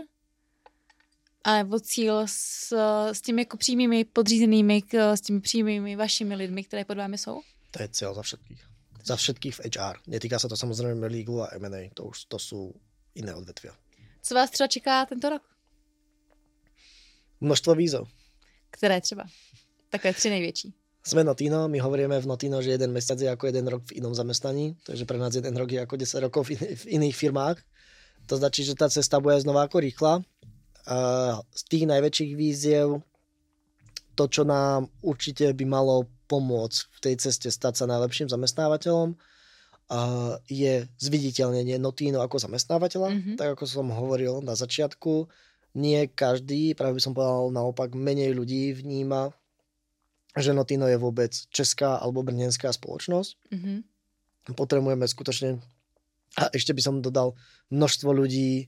[1.48, 2.74] nebo cíl s,
[3.12, 7.42] s těmi jako přímými podřízenými, s těmi přímými vašimi lidmi, které pod vámi jsou?
[7.72, 8.68] To je cíl za všetkých.
[9.04, 9.98] Za všetkých v HR.
[10.08, 12.74] Netýká se to samozřejmě legal a M&A, to už to jsou
[13.16, 13.74] jiné odvetvia.
[14.22, 15.42] Co vás třeba čeká tento rok?
[17.42, 18.10] Množstvo výzov.
[18.72, 19.24] Které třeba?
[19.90, 20.74] Takové tři největší.
[21.00, 24.12] Sme Notino, my hovoríme v Notino, že jeden mesiac je ako jeden rok v inom
[24.12, 27.58] zamestnaní, takže pre nás jeden rok je ako 10 rokov v, in- v iných firmách.
[28.28, 30.22] To značí, že tá cesta bude znova ako rýchla
[31.56, 33.02] z tých najväčších víziev
[34.20, 39.16] to, čo nám určite by malo pomôcť v tej ceste stať sa najlepším zamestnávateľom,
[40.52, 43.10] je zviditeľnenie Notino ako zamestnávateľa.
[43.10, 43.36] Mm-hmm.
[43.40, 45.32] Tak ako som hovoril na začiatku,
[45.80, 49.32] nie každý, práve by som povedal naopak, menej ľudí vníma,
[50.40, 53.32] že Notino je vôbec česká alebo brnenská spoločnosť.
[53.52, 53.78] Mm-hmm.
[54.58, 55.62] Potrebujeme skutočne,
[56.40, 57.38] a ešte by som dodal,
[57.70, 58.68] množstvo ľudí,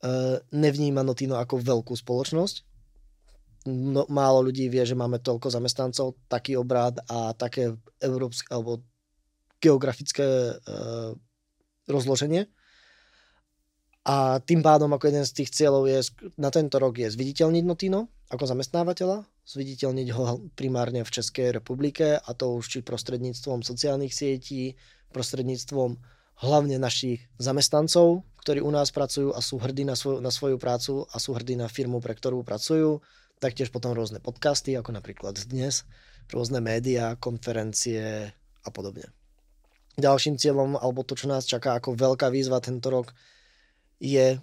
[0.00, 2.64] Eh, nevníma Notino ako veľkú spoločnosť.
[3.68, 8.80] No, málo ľudí vie, že máme toľko zamestnancov, taký obrad a také európske alebo
[9.60, 11.12] geografické uh,
[11.84, 12.48] rozloženie.
[14.08, 16.00] A tým pádom ako jeden z tých cieľov je,
[16.40, 22.30] na tento rok je zviditeľniť Notino ako zamestnávateľa, zviditeľniť ho primárne v Českej republike a
[22.30, 24.78] to už či prostredníctvom sociálnych sietí,
[25.10, 25.98] prostredníctvom
[26.40, 31.04] hlavne našich zamestnancov, ktorí u nás pracujú a sú hrdí na svoju, na svoju prácu
[31.10, 33.02] a sú hrdí na firmu, pre ktorú pracujú.
[33.42, 35.84] Taktiež potom rôzne podcasty, ako napríklad dnes,
[36.30, 38.30] rôzne médiá, konferencie
[38.64, 39.10] a podobne.
[40.00, 43.12] Ďalším cieľom, alebo to, čo nás čaká ako veľká výzva tento rok,
[44.00, 44.40] je,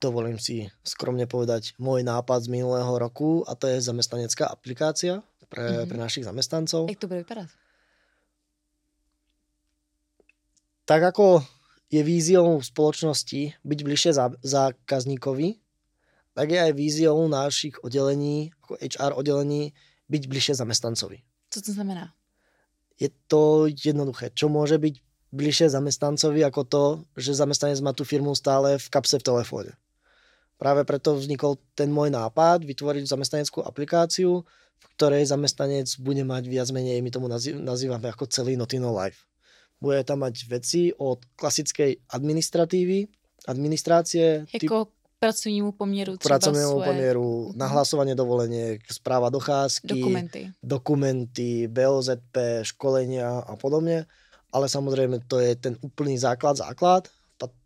[0.00, 5.20] dovolím si skromne povedať, môj nápad z minulého roku a to je zamestnanecká aplikácia
[5.52, 5.88] pre, mm-hmm.
[5.88, 6.88] pre našich zamestnancov.
[6.88, 7.52] Jak to bude vypadať?
[10.90, 11.46] tak ako
[11.86, 14.10] je víziou spoločnosti byť bližšie
[14.42, 15.48] zákazníkovi,
[16.34, 19.70] tak je aj víziou našich oddelení, ako HR oddelení,
[20.10, 21.22] byť bližšie zamestnancovi.
[21.54, 22.10] Co to znamená?
[22.98, 24.34] Je to jednoduché.
[24.34, 24.94] Čo môže byť
[25.30, 26.84] bližšie zamestnancovi ako to,
[27.14, 29.78] že zamestnanec má tú firmu stále v kapse v telefóne.
[30.60, 34.44] Práve preto vznikol ten môj nápad vytvoriť zamestnaneckú aplikáciu,
[34.76, 39.24] v ktorej zamestnanec bude mať viac menej, my tomu nazývame ako celý Notino Life.
[39.80, 43.08] Bude tam mať veci od klasickej administratívy,
[43.48, 44.44] administrácie.
[44.52, 44.92] Jako typ...
[45.16, 46.20] pracovnímu poměru.
[46.20, 46.88] K pracovnímu svoje...
[46.92, 47.56] poměru, mhm.
[47.56, 50.52] nahlasovanie dovoleniek, správa docházky, dokumenty.
[50.60, 54.04] dokumenty, BOZP, školenia a podobne.
[54.52, 57.08] Ale samozrejme to je ten úplný základ, základ.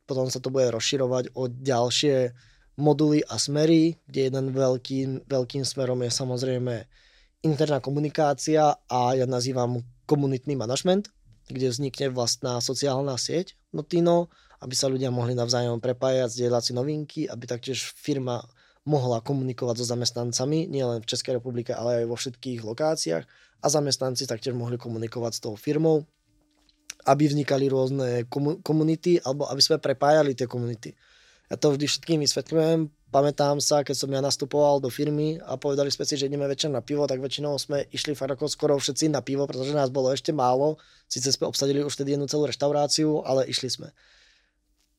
[0.04, 2.30] Potom sa to bude rozširovať o ďalšie
[2.74, 6.74] moduly a smery, kde jeden veľkým, veľkým smerom je samozrejme
[7.44, 11.12] interná komunikácia a ja nazývam komunitný manažment,
[11.46, 14.32] kde vznikne vlastná sociálna sieť Notino,
[14.64, 18.40] aby sa ľudia mohli navzájom prepájať, zdieľať si novinky, aby taktiež firma
[18.84, 23.24] mohla komunikovať so zamestnancami, nielen v Českej republike, ale aj vo všetkých lokáciách
[23.64, 26.04] a zamestnanci taktiež mohli komunikovať s tou firmou,
[27.08, 28.28] aby vznikali rôzne
[28.60, 30.92] komunity alebo aby sme prepájali tie komunity.
[31.52, 32.88] Ja to vždy všetkým vysvetľujem.
[33.14, 36.66] Pamätám sa, keď som ja nastupoval do firmy a povedali sme si, že ideme večer
[36.66, 40.10] na pivo, tak väčšinou sme išli fakt ako skoro všetci na pivo, pretože nás bolo
[40.10, 40.82] ešte málo.
[41.06, 43.94] Sice sme obsadili už vtedy jednu celú reštauráciu, ale išli sme.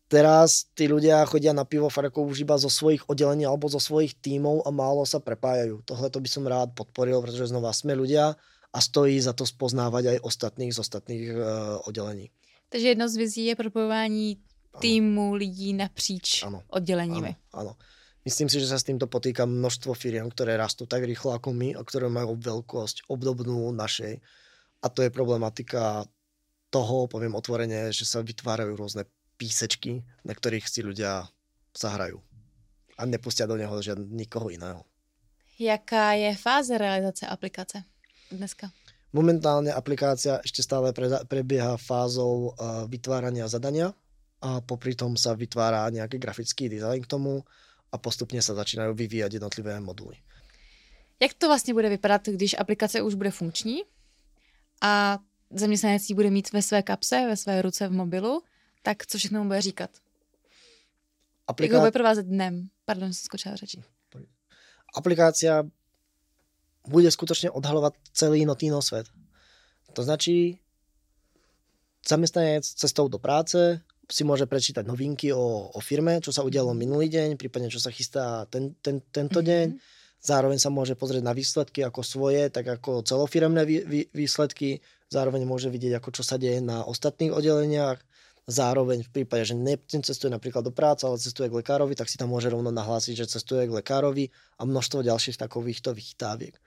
[0.06, 3.82] Teraz tí ľudia chodia na pivo fakt ako už iba zo svojich oddelení alebo zo
[3.82, 5.82] svojich tímov a málo sa prepájajú.
[5.82, 8.38] Tohle to by som rád podporil, pretože znova sme ľudia
[8.70, 12.30] a stojí za to spoznávať aj ostatných z ostatných uh, oddelení.
[12.70, 14.38] Takže jedno z vizí je propojování
[14.80, 16.64] týmu lidí napříč ano.
[16.70, 17.32] oddeleniami.
[17.54, 17.74] Áno, áno.
[18.26, 21.78] Myslím si, že sa s týmto potýka množstvo firiem, ktoré rastú tak rýchlo ako my
[21.78, 24.18] a ktoré majú veľkosť obdobnú našej.
[24.82, 26.10] A to je problematika
[26.74, 29.06] toho, poviem otvorene, že sa vytvárajú rôzne
[29.38, 31.30] písečky, na ktorých si ľudia
[31.78, 32.18] zahrajú.
[32.98, 34.82] A nepustia do neho žiadne nikoho iného.
[35.62, 37.86] Jaká je fáze realizace aplikace
[38.34, 38.74] dneska?
[39.16, 40.92] Momentálne aplikácia ešte stále
[41.30, 43.96] prebieha fázou uh, vytvárania zadania
[44.42, 47.44] a popri tom sa vytvára nejaký grafický dizajn k tomu
[47.92, 50.18] a postupne sa začínajú vyvíjať jednotlivé moduly.
[51.20, 53.84] Jak to vlastně bude vypadat, když aplikace už bude funkční
[54.82, 55.20] a
[55.50, 58.44] zaměstnanec bude mít ve své kapse, ve své ruce v mobilu,
[58.82, 59.90] tak co všechno mu bude říkat?
[61.48, 61.74] Aplika...
[61.74, 62.70] Jak ho bude provázet dnem?
[62.86, 63.84] Pardon, jsem skočila řeči.
[64.96, 65.64] Aplikácia
[66.88, 69.12] bude skutočne odhalovať celý Notino svet.
[69.94, 70.60] To značí,
[72.08, 77.10] zamestnanec cestou do práce si môže prečítať novinky o, o firme, čo sa udialo minulý
[77.10, 79.50] deň, prípadne čo sa chystá ten, ten, tento mm-hmm.
[79.50, 79.68] deň.
[80.26, 84.82] Zároveň sa môže pozrieť na výsledky ako svoje, tak ako celofiremné vý, vý, výsledky.
[85.14, 88.02] Zároveň môže vidieť, ako čo sa deje na ostatných oddeleniach.
[88.46, 92.30] Zároveň v prípade, že necestuje napríklad do práce, ale cestuje k lekárovi, tak si tam
[92.30, 94.30] môže rovno nahlásiť, že cestuje k lekárovi
[94.62, 96.58] a množstvo ďalších takovýchto vychytáviek.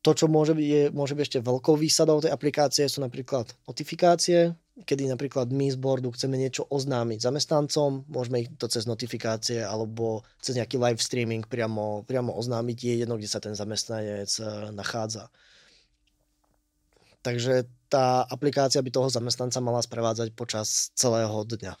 [0.00, 4.56] To, čo môže byť, je, môže byť ešte veľkou výsadou tej aplikácie, sú napríklad notifikácie,
[4.86, 10.22] kedy napríklad my z boardu chceme niečo oznámiť zamestnancom, môžeme ich to cez notifikácie alebo
[10.38, 15.30] cez nejaký live streaming priamo, priamo oznámiť, je jedno, kde sa ten zamestnanec e, nachádza.
[17.26, 21.74] Takže tá aplikácia by toho zamestnanca mala sprevádzať počas celého dňa.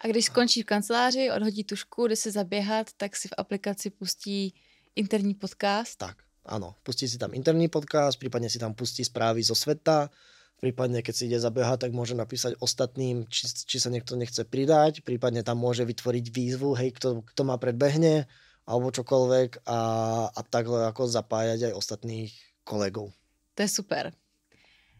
[0.00, 4.54] A když skončí v kanceláři, odhodí tušku, jde se zaběhat, tak si v aplikaci pustí
[4.96, 5.98] interní podcast.
[5.98, 6.74] Tak, áno.
[6.82, 10.10] Pustí si tam interný podcast, prípadne si tam pustí správy zo sveta,
[10.58, 15.06] prípadne keď si ide zabehať, tak môže napísať ostatným, či, či sa niekto nechce pridať,
[15.06, 18.26] prípadne tam môže vytvoriť výzvu, hej, kto, kto ma predbehne,
[18.68, 19.80] alebo čokoľvek a,
[20.28, 22.32] a takhle ako zapájať aj ostatných
[22.66, 23.14] kolegov.
[23.56, 24.12] To je super.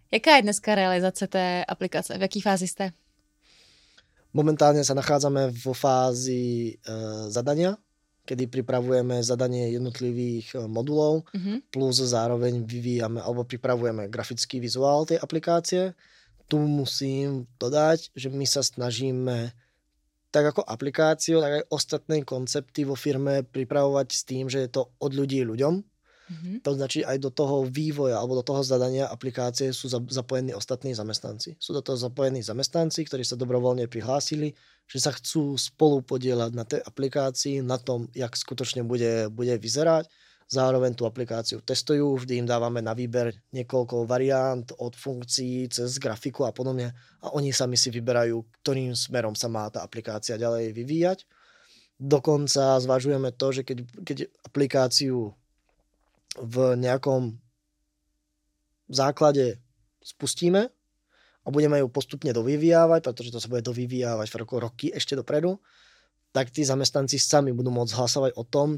[0.08, 2.16] Jaká je dneska realizace té aplikace?
[2.18, 2.96] V jaký fázi jste?
[4.32, 6.92] Momentálne sa nachádzame vo fázi e,
[7.28, 7.76] zadania,
[8.28, 11.72] kedy pripravujeme zadanie jednotlivých eh, modulov, mm-hmm.
[11.72, 15.96] plus zároveň vyvíjame alebo pripravujeme grafický vizuál tej aplikácie.
[16.48, 19.56] Tu musím dodať, že my sa snažíme
[20.28, 24.92] tak ako aplikáciu, tak aj ostatné koncepty vo firme pripravovať s tým, že je to
[25.00, 25.80] od ľudí ľuďom,
[26.28, 26.60] Mm-hmm.
[26.60, 31.56] To značí aj do toho vývoja alebo do toho zadania aplikácie sú zapojení ostatní zamestnanci.
[31.56, 34.52] Sú do toho zapojení zamestnanci, ktorí sa dobrovoľne prihlásili,
[34.88, 40.08] že sa chcú spolu podielať na tej aplikácii, na tom, jak skutočne bude, bude vyzerať.
[40.48, 46.48] Zároveň tú aplikáciu testujú, vždy im dávame na výber niekoľko variant od funkcií cez grafiku
[46.48, 51.28] a podobne a oni sami si vyberajú, ktorým smerom sa má tá aplikácia ďalej vyvíjať.
[52.00, 53.78] Dokonca zvažujeme to, že keď,
[54.08, 54.18] keď
[54.48, 55.36] aplikáciu
[56.40, 57.36] v nejakom
[58.88, 59.60] základe
[60.00, 60.72] spustíme
[61.48, 65.56] a budeme ju postupne dovyvíjávať, pretože to sa bude dovyvíjávať v roku roky ešte dopredu,
[66.28, 68.76] tak tí zamestnanci sami budú môcť hlasovať o tom,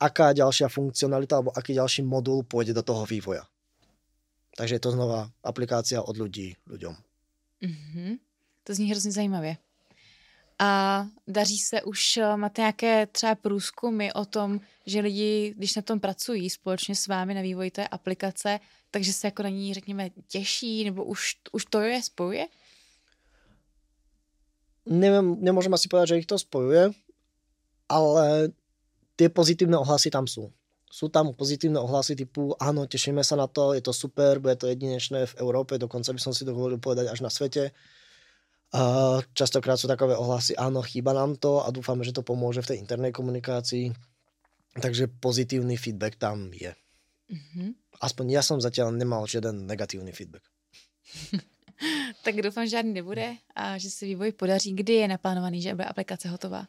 [0.00, 3.44] aká ďalšia funkcionalita alebo aký ďalší modul pôjde do toho vývoja.
[4.56, 6.96] Takže je to znova aplikácia od ľudí ľuďom.
[7.62, 8.12] Mm-hmm.
[8.64, 9.56] To zní hrozně zajímavě.
[10.62, 15.82] A daří se už, eh, máte nějaké třeba průzkumy o tom, že lidi, když na
[15.82, 18.60] tom pracují společně s vámi na vývoji té aplikace,
[18.90, 22.46] takže se jako na ní, řekněme, těší, nebo už, už to je spojuje?
[24.86, 26.90] Neviem, nemôžem asi povedať, že ich to spojuje,
[27.86, 28.50] ale
[29.14, 30.50] tie pozitívne ohlasy tam sú.
[30.90, 34.66] Sú tam pozitívne ohlasy typu, áno, tešíme sa na to, je to super, bude to
[34.66, 37.70] jedinečné v Európe, dokonca by som si dovolil povedať až na svete.
[37.70, 38.01] Uh,
[39.36, 42.80] častokrát sú takové ohlasy, áno, chýba nám to a dúfame, že to pomôže v tej
[42.80, 43.92] internej komunikácii.
[44.72, 46.72] Takže pozitívny feedback tam je.
[47.28, 47.68] Mm-hmm.
[48.00, 50.48] Aspoň ja som zatiaľ nemal žiaden negatívny feedback.
[52.24, 54.72] tak doufám, že žádný nebude a že se vývoj podaří.
[54.72, 56.68] Kdy je naplánovaný, že bude aplikace hotová?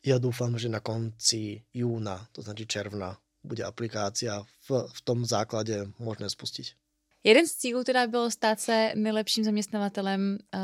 [0.00, 5.92] Ja dúfam, že na konci júna, to znači června, bude aplikácia v, v tom základe
[6.00, 6.79] možné spustiť.
[7.24, 10.60] Jeden z cílů teda bylo stát se nejlepším zaměstnavatelem uh,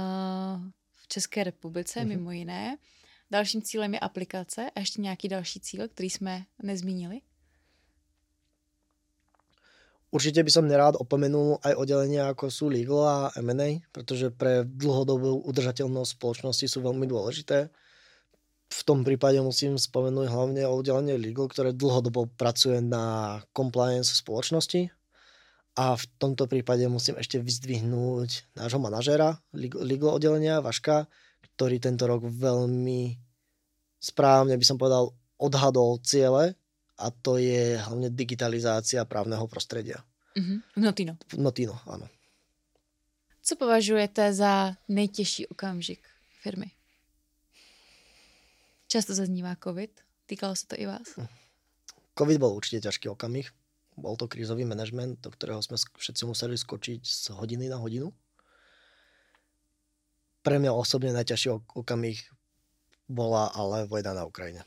[0.96, 2.08] v České republice, mm-hmm.
[2.08, 2.76] mimo jiné.
[3.30, 7.20] Dalším cílem je aplikace a ještě nějaký další cíl, který jsme nezmínili?
[10.16, 15.44] Určite by som nerád opomenul aj oddelenia ako sú legal a M&A, pretože pre dlhodobú
[15.44, 17.68] udržateľnosť spoločnosti sú veľmi dôležité.
[18.72, 24.95] V tom prípade musím spomenúť hlavne oddelenie legal, ktoré dlhodobo pracuje na compliance spoločnosti.
[25.76, 31.04] A v tomto prípade musím ešte vyzdvihnúť nášho manažéra legal oddelenia, Vaška,
[31.52, 33.12] ktorý tento rok veľmi
[34.00, 36.56] správne, by som povedal, odhadol ciele
[36.96, 40.00] a to je hlavne digitalizácia právneho prostredia.
[40.32, 40.58] Mm-hmm.
[40.80, 41.14] Notino.
[41.36, 42.08] Notino, áno.
[43.46, 46.08] Co považujete za nejtěžší okamžik
[46.42, 46.66] firmy?
[48.86, 49.90] Často zaznívá COVID.
[50.26, 51.14] Týkalo sa to i vás?
[51.14, 51.30] Hm.
[52.18, 53.50] COVID bol určite ťažký okamih.
[53.96, 58.12] Bol to krízový manažment, do ktorého sme všetci museli skočiť z hodiny na hodinu.
[60.44, 62.20] Pre mňa osobne najťažší okamih
[63.08, 64.62] bola ale vojna na Ukrajine.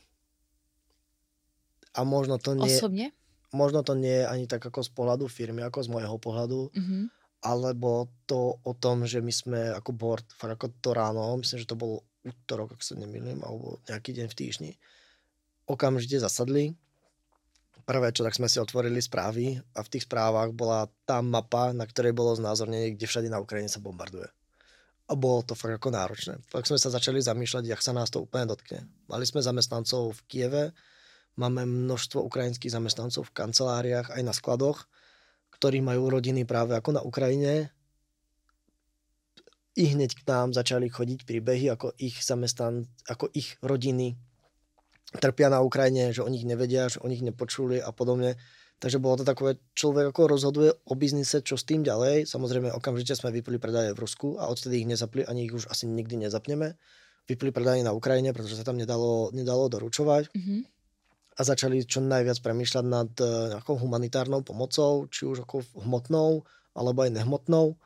[1.94, 2.68] A možno to nie...
[2.68, 3.14] Osobne?
[3.50, 7.02] Možno to nie je ani tak ako z pohľadu firmy, ako z môjho pohľadu, mm-hmm.
[7.42, 11.66] alebo to o tom, že my sme ako board, fakt ako to ráno, myslím, že
[11.66, 14.70] to bol útorok, ak sa nemýlim, alebo nejaký deň v týždni,
[15.66, 16.78] okamžite zasadli.
[17.90, 21.82] Prvé, čo tak sme si otvorili správy a v tých správach bola tá mapa, na
[21.82, 24.30] ktorej bolo znázornenie, kde všade na Ukrajine sa bombarduje.
[25.10, 26.38] A bolo to fakt ako náročné.
[26.54, 28.86] Tak sme sa začali zamýšľať, jak sa nás to úplne dotkne.
[29.10, 30.64] Mali sme zamestnancov v Kieve,
[31.38, 34.90] Máme množstvo ukrajinských zamestnancov v kanceláriách aj na skladoch,
[35.56, 37.70] ktorí majú rodiny práve ako na Ukrajine.
[39.78, 44.18] I hneď k nám začali chodiť príbehy, ako ich zamestnan, ako ich rodiny
[45.18, 48.38] trpia na Ukrajine, že o nich nevedia, že o nich nepočuli a podobne.
[48.80, 52.24] Takže bolo to takové, človek ako rozhoduje o biznise, čo s tým ďalej.
[52.24, 55.84] Samozrejme, okamžite sme vypili predaje v Rusku a odtedy ich nezapli, ani ich už asi
[55.84, 56.80] nikdy nezapneme.
[57.28, 60.32] Vypli predaje na Ukrajine, pretože sa tam nedalo, nedalo doručovať.
[60.32, 60.80] Mm-hmm
[61.40, 66.44] a začali čo najviac premýšľať nad e, nejakou humanitárnou pomocou, či už ako hmotnou,
[66.76, 67.80] alebo aj nehmotnou.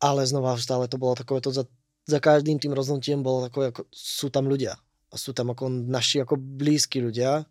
[0.00, 1.68] Ale znova stále to bolo takové to za,
[2.08, 4.72] za každým tým rozhodnutím bolo takové, ako sú tam ľudia.
[5.10, 7.46] A sú tam ako naši ako blízki ľudia.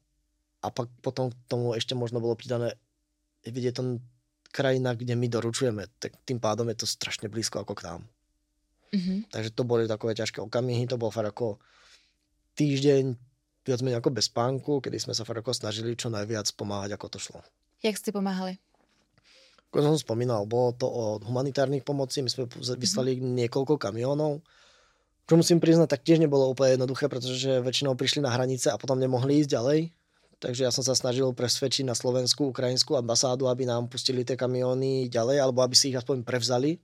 [0.66, 2.74] A pak potom k tomu ešte možno bolo pridané,
[3.46, 4.02] vidieť to
[4.56, 8.02] krajina, kde my doručujeme, tak tým pádom je to strašne blízko ako k nám.
[8.96, 9.18] Mm-hmm.
[9.28, 11.60] Takže to boli takové ťažké okamihy, to bolo fakt ako
[12.56, 13.14] týždeň,
[13.68, 17.06] viac menej ako bez spánku, kedy sme sa fakt ako snažili čo najviac pomáhať, ako
[17.12, 17.44] to šlo.
[17.84, 18.56] Jak ste pomáhali?
[19.70, 22.48] Ako som spomínal, bolo to o humanitárnych pomoci, my sme
[22.80, 23.36] vyslali mm-hmm.
[23.44, 24.40] niekoľko kamionov,
[25.26, 29.02] čo musím priznať, tak tiež nebolo úplne jednoduché, pretože väčšinou prišli na hranice a potom
[29.02, 29.80] nemohli ísť ďalej.
[30.38, 35.10] Takže ja som sa snažil presvedčiť na slovenskú, ukrajinskú ambasádu, aby nám pustili tie kamióny
[35.10, 36.78] ďalej, alebo aby si ich aspoň prevzali,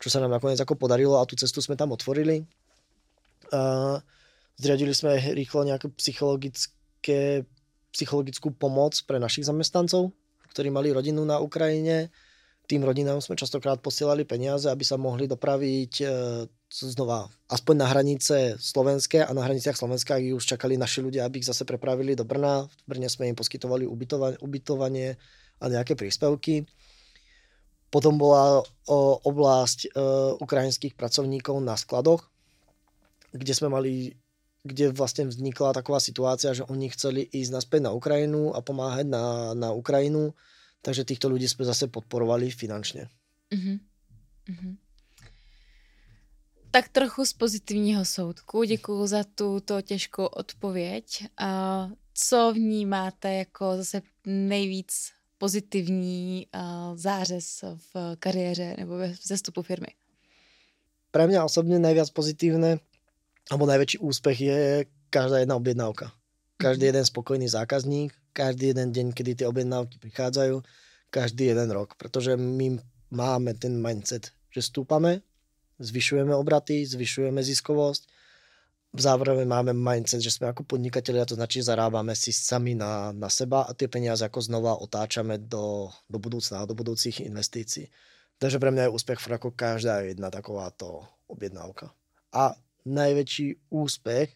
[0.00, 2.46] čo sa nám nakoniec ako podarilo a tú cestu sme tam otvorili.
[3.50, 4.00] Uh,
[4.60, 7.48] Zriadili sme rýchlo nejakú psychologické,
[7.96, 10.12] psychologickú pomoc pre našich zamestnancov,
[10.52, 12.12] ktorí mali rodinu na Ukrajine.
[12.70, 16.06] Tým rodinám sme častokrát posielali peniaze, aby sa mohli dopraviť e,
[16.70, 21.50] znova aspoň na hranice slovenské a na hraniciach Slovenska už čakali naši ľudia, aby ich
[21.50, 22.70] zase prepravili do Brna.
[22.70, 25.18] V Brne sme im poskytovali ubytovanie, ubytovanie
[25.58, 26.62] a nejaké príspevky.
[27.90, 29.98] Potom bola o, oblasť e,
[30.38, 32.22] ukrajinských pracovníkov na skladoch,
[33.34, 34.14] kde sme mali
[34.62, 39.56] kde vlastne vznikla taková situácia, že oni chceli ísť naspäť na Ukrajinu a pomáhať na,
[39.56, 40.36] na Ukrajinu,
[40.80, 43.08] takže týchto ľudí sme zase podporovali finančne.
[43.52, 43.78] Uh-huh.
[44.48, 44.74] Uh-huh.
[46.70, 48.62] Tak trochu z pozitivního soudku.
[48.64, 51.26] Děkuji za tuto těžkou odpověď.
[51.36, 56.46] A co vnímáte jako zase nejvíc pozitivní
[56.94, 59.86] zářez v kariéře nebo ve vzestupu firmy?
[61.10, 62.78] Pre mňa osobne najviac pozitívne
[63.50, 64.58] alebo najväčší úspech je
[65.10, 66.14] každá jedna objednávka.
[66.54, 66.90] Každý mhm.
[66.94, 70.62] jeden spokojný zákazník, každý jeden deň, kedy tie objednávky prichádzajú,
[71.10, 71.94] každý jeden rok.
[71.98, 72.78] Pretože my
[73.10, 75.22] máme ten mindset, že stúpame,
[75.82, 78.20] zvyšujeme obraty, zvyšujeme ziskovosť
[78.94, 83.62] zároveň máme mindset, že sme ako podnikatelia, to značí zarábame si sami na, na seba
[83.62, 87.86] a tie peniaze ako znova otáčame do, do budúcna, do budúcich investícií.
[88.40, 91.92] Takže pre mňa je úspech ako každá jedna takováto objednávka.
[92.34, 94.34] A najväčší úspech,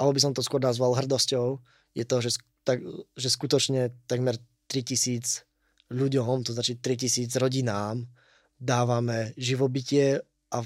[0.00, 1.60] alebo by som to skôr nazval hrdosťou,
[1.92, 2.82] je to, že, tak,
[3.18, 4.38] že skutočne takmer
[4.70, 5.46] 3000
[5.92, 8.06] ľuďom, to znači 3000 rodinám,
[8.56, 10.22] dávame živobytie
[10.54, 10.58] a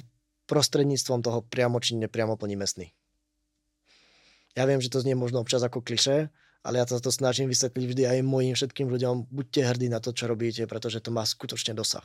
[0.46, 2.92] prostredníctvom toho priamo či nepriamo plníme sny.
[4.56, 6.32] Ja viem, že to znie možno občas ako kliše,
[6.64, 9.28] ale ja sa to snažím vysvetliť vždy aj mojim všetkým ľuďom.
[9.28, 12.04] Buďte hrdí na to, čo robíte, pretože to má skutočne dosah.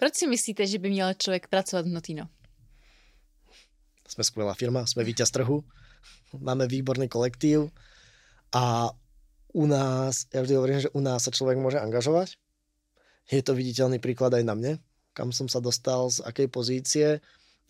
[0.00, 2.28] Proč si myslíte, že by měl člověk pracovat v Notino?
[4.10, 5.62] Sme skvelá firma, sme víťaz trhu,
[6.34, 7.70] máme výborný kolektív
[8.50, 8.90] a
[9.52, 12.38] u nás, ja vždy hovorím, že u nás sa človek môže angažovať.
[13.30, 14.72] Je to viditeľný príklad aj na mne,
[15.14, 17.08] kam som sa dostal, z akej pozície,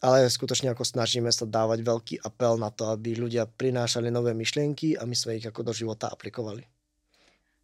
[0.00, 4.96] ale skutočne ako snažíme sa dávať veľký apel na to, aby ľudia prinášali nové myšlienky
[4.96, 6.64] a my sme ich ako do života aplikovali.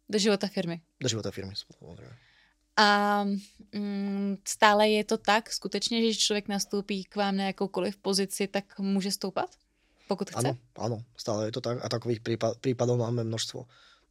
[0.07, 0.81] Do života firmy.
[1.01, 1.57] Do života firmy,
[2.77, 3.25] A
[3.73, 8.79] mm, stále je to tak skutečně, že člověk nastoupí k vám na jakoukoliv pozici, tak
[8.79, 9.49] může stoupat,
[10.07, 10.39] pokud chce?
[10.39, 13.59] Áno, áno, stále je to tak a takových prípad, prípadov máme množstvo.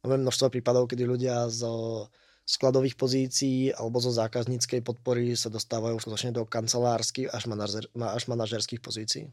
[0.05, 2.05] Máme množstvo prípadov, kedy ľudia zo
[2.47, 8.79] skladových pozícií alebo zo zákazníckej podpory sa dostávajú skutočne do kancelárskych až, manažer, až manažerských
[8.79, 9.27] pozícií.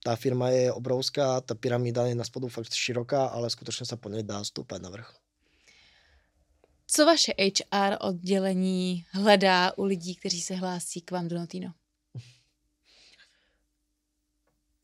[0.00, 4.08] Tá firma je obrovská, tá pyramída je na spodu fakt široká, ale skutočne sa po
[4.08, 5.10] nej dá stúpať na vrch.
[6.86, 11.72] Co vaše HR oddělení hledá u lidí, kteří se hlásí k vám do Notino?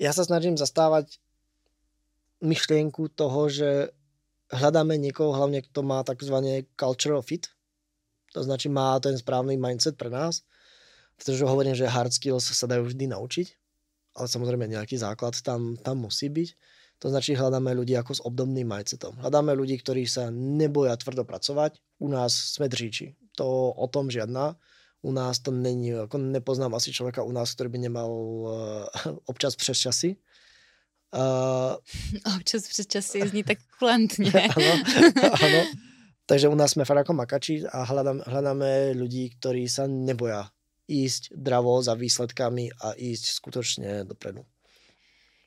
[0.00, 1.20] Ja sa snažím zastávať
[2.42, 3.92] myšlienku toho, že
[4.52, 7.48] hľadáme niekoho, hlavne kto má takzvané cultural fit,
[8.32, 10.42] to znači má ten správny mindset pre nás,
[11.16, 13.46] pretože hovorím, že hard skills sa dajú vždy naučiť,
[14.16, 16.48] ale samozrejme nejaký základ tam, tam musí byť.
[17.02, 19.18] To znači hľadáme ľudí ako s obdobným mindsetom.
[19.18, 21.82] Hľadáme ľudí, ktorí sa neboja tvrdo pracovať.
[21.98, 23.18] U nás sme držíči.
[23.42, 24.54] To o tom žiadna.
[25.02, 28.48] U nás to není, ako nepoznám asi človeka u nás, ktorý by nemal uh,
[29.30, 30.16] občas přes časy.
[31.14, 31.76] Uh,
[32.36, 34.32] Občas přes časy zní tak kulantně.
[34.56, 34.72] ano,
[35.42, 35.64] ano.
[36.26, 40.48] Takže u nás jsme fakt jako makači a hľadám, hľadáme ľudí, ktorí sa neboja
[40.88, 44.46] ísť dravo za výsledkami a ísť skutočne dopredu.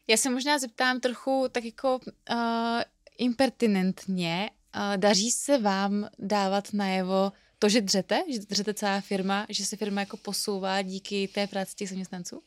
[0.07, 1.99] Já se možná zeptám trochu tak jako
[2.29, 2.81] uh,
[3.17, 4.49] impertinentně.
[4.75, 9.77] Uh, daří se vám dávat najevo to, že dřete, že dřete celá firma, že se
[9.77, 12.43] firma jako posouvá díky té práci těch zaměstnanců?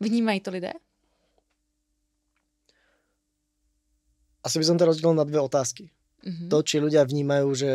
[0.00, 0.72] Vnímají to lidé?
[4.44, 5.92] asi by som to rozdelil na dve otázky.
[6.24, 6.48] Mm-hmm.
[6.52, 7.72] To, či ľudia vnímajú, že,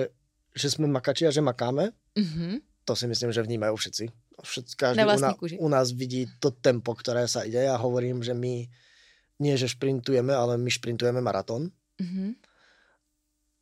[0.53, 2.85] že sme makači a že makáme, mm-hmm.
[2.85, 4.05] to si myslím, že vnímajú všetci.
[4.35, 7.61] Všetci každý u, na, u nás vidí to tempo, ktoré sa ide.
[7.65, 8.67] Ja hovorím, že my
[9.41, 11.73] nie, že šprintujeme, ale my šprintujeme maratón.
[12.01, 12.29] Mm-hmm.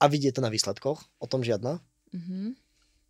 [0.04, 1.80] A vidie to na výsledkoch, o tom žiadna.
[2.14, 2.46] Mm-hmm.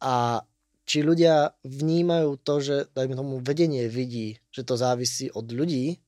[0.03, 0.43] A
[0.83, 5.99] či ľudia vnímajú to, že dajme tomu vedenie vidí, že to závisí od ľudí,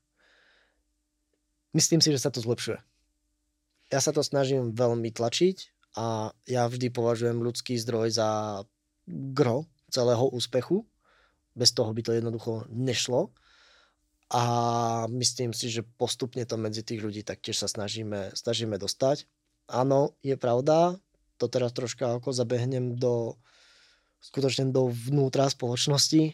[1.75, 2.79] myslím si, že sa to zlepšuje
[3.93, 5.57] ja sa to snažím veľmi tlačiť
[5.97, 8.29] a ja vždy považujem ľudský zdroj za
[9.07, 10.83] gro celého úspechu.
[11.55, 13.31] Bez toho by to jednoducho nešlo.
[14.33, 14.43] A
[15.07, 19.29] myslím si, že postupne to medzi tých ľudí taktiež sa snažíme, snažíme dostať.
[19.69, 20.97] Áno, je pravda,
[21.35, 23.35] to teraz troška ako zabehnem do
[24.25, 26.33] skutočne do vnútra spoločnosti.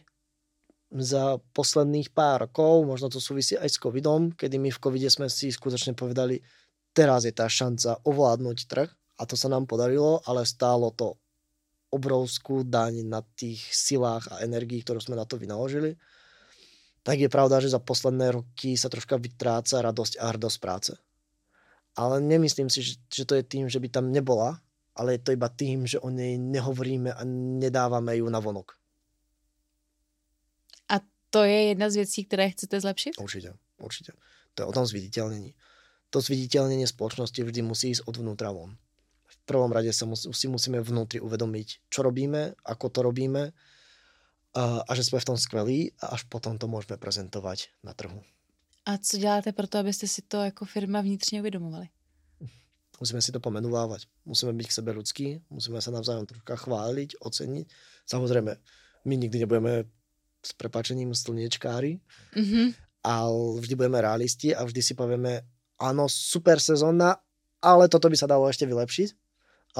[0.91, 5.31] Za posledných pár rokov, možno to súvisí aj s covidom, kedy my v covide sme
[5.31, 6.43] si skutočne povedali,
[6.91, 11.15] teraz je tá šanca ovládnuť trh a to sa nám podarilo, ale stálo to
[11.91, 15.99] obrovskú daň na tých silách a energii, ktorú sme na to vynaložili.
[17.03, 20.93] Tak je pravda, že za posledné roky sa troška vytráca radosť a hrdosť práce.
[21.99, 24.63] Ale nemyslím si, že to je tým, že by tam nebola,
[25.01, 27.25] ale je to iba tým, že o nej nehovoríme a
[27.57, 28.77] nedávame ju na vonok.
[30.93, 31.01] A
[31.33, 33.17] to je jedna z věcí, které chcete zlepšit?
[33.17, 34.13] Určite, určite.
[34.53, 35.57] To je o tom zviditeľnení
[36.11, 38.75] to zviditeľnenie spoločnosti vždy musí ísť od vnútra von.
[39.31, 43.55] V prvom rade sa mus, si musíme vnútri uvedomiť, čo robíme, ako to robíme
[44.51, 48.19] a, a že sme v tom skvelí a až potom to môžeme prezentovať na trhu.
[48.85, 51.87] A co děláte pro to, abyste si to jako firma vnitřně uvědomovali?
[53.01, 54.05] Musíme si to pomenúvať.
[54.29, 57.65] Musíme byť k sebe ľudskí, musíme sa navzájom troška chváliť, oceniť.
[58.05, 58.51] Samozrejme,
[59.09, 59.89] my nikdy nebudeme
[60.45, 61.97] s prepačením slniečkári,
[62.37, 62.67] mm-hmm.
[63.01, 65.41] ale vždy budeme realisti a vždy si povieme,
[65.81, 67.17] áno, super sezóna,
[67.57, 69.09] ale toto by sa dalo ešte vylepšiť.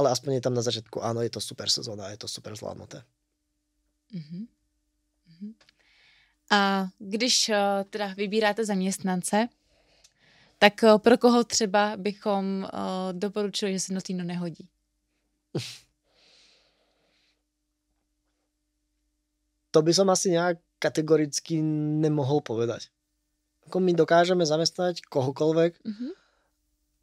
[0.02, 3.04] Ale aspoň je tam na začiatku, áno, je to super sezóna, je to super zvládnuté.
[4.16, 4.48] Uh-huh.
[6.52, 9.48] A když uh, teda vybíráte zaměstnance,
[10.62, 12.70] tak uh, pro koho třeba bychom uh,
[13.18, 14.70] doporučili, že se Notino nehodí?
[19.72, 21.64] To by som asi nejak kategoricky
[22.04, 22.92] nemohol povedať.
[23.72, 26.12] Ako my dokážeme zamestnať kohokoľvek, mm-hmm.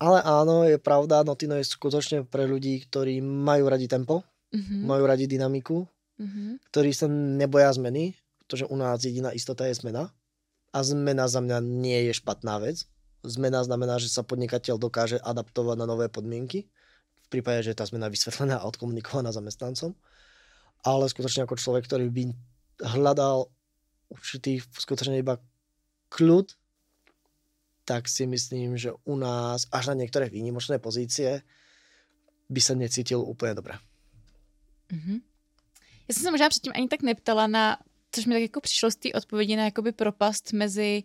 [0.04, 4.20] ale áno, je pravda, Notino je skutočne pre ľudí, ktorí majú radi tempo,
[4.52, 4.84] mm-hmm.
[4.84, 5.88] majú radi dynamiku,
[6.20, 6.68] mm-hmm.
[6.68, 8.12] ktorí sa neboja zmeny,
[8.44, 10.12] pretože u nás jediná istota je zmena
[10.74, 12.84] a zmena za mňa nie je špatná vec.
[13.22, 16.70] Zmena znamená, že sa podnikateľ dokáže adaptovať na nové podmienky,
[17.28, 19.92] v prípade, že je tá zmena vysvetlená a odkomunikovaná zamestnancom.
[20.80, 22.24] Ale skutočne ako človek, ktorý by
[22.96, 23.52] hľadal
[24.08, 25.36] určitý skutočne iba
[26.08, 26.56] kľud,
[27.84, 31.44] tak si myslím, že u nás až na niektoré výnimočné pozície
[32.48, 33.78] by sa necítil úplně dobře.
[34.92, 35.20] Mm-hmm.
[36.08, 37.78] Já jsem se možná předtím ani tak neptala na,
[38.12, 41.02] což mi tak jako přišlo z té odpovědi na jakoby propast mezi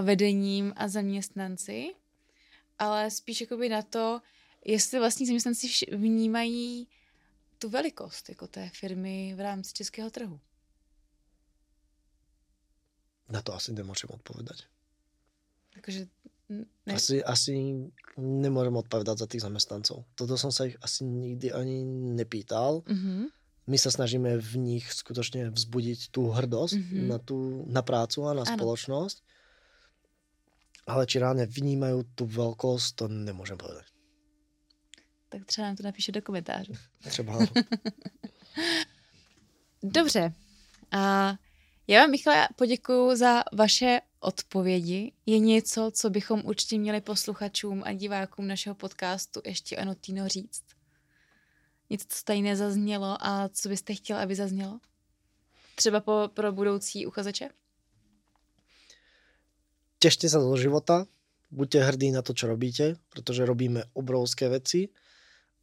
[0.00, 1.94] vedením a zaměstnanci,
[2.78, 4.20] ale spíš jakoby na to,
[4.64, 6.88] jestli vlastní zaměstnanci vnímají
[7.58, 10.40] tu velikost jako té firmy v rámci českého trhu.
[13.28, 14.64] Na to asi nemôžem odpovedať.
[15.76, 16.08] Takže
[16.48, 16.64] ne...
[16.96, 17.52] asi, asi
[18.16, 20.08] nemôžem odpovedať za tých zamestnancov.
[20.16, 21.84] Toto som sa ich asi nikdy ani
[22.16, 22.80] nepýtal.
[22.88, 23.20] Mm-hmm.
[23.68, 27.04] My sa snažíme v nich skutočne vzbudiť tú hrdosť mm-hmm.
[27.04, 28.56] na, tú, na prácu a na ano.
[28.56, 29.20] spoločnosť.
[30.88, 33.84] Ale či reálne vnímajú tú veľkosť, to nemôžem povedať.
[35.28, 36.72] Tak třeba nám to napíše do komentářů.
[37.08, 37.38] Třeba.
[39.82, 40.32] Dobře.
[40.90, 41.34] A
[41.86, 45.12] já vám, Michale, poděkuji za vaše odpovědi.
[45.26, 50.62] Je něco, co bychom určitě měli posluchačům a divákům našeho podcastu ještě o Notino říct?
[51.90, 54.78] Něco, co tady nezaznělo a co byste chtěl, aby zaznělo?
[55.74, 57.48] Třeba po, pro budoucí uchazeče?
[59.98, 61.06] Tešte sa do života,
[61.50, 64.90] buďte hrdí na to, čo robíte, pretože robíme obrovské veci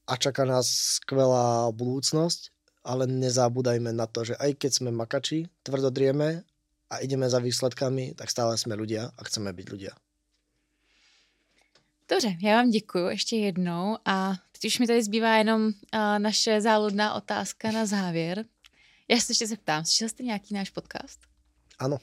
[0.07, 2.55] a čaká nás skvelá budúcnosť
[2.85, 6.45] ale nezabúdajme na to, že aj keď sme makači, tvrdo drieme
[6.93, 9.91] a ideme za výsledkami, tak stále jsme ľudia a chceme být ľudia.
[12.09, 15.71] Dobře, já vám děkuji ještě jednou a teď už mi tady zbývá jenom uh,
[16.19, 18.45] naše záludná otázka na závěr.
[19.07, 21.19] Já se ještě zeptám, slyšel jste nějaký náš podcast?
[21.79, 21.97] Ano.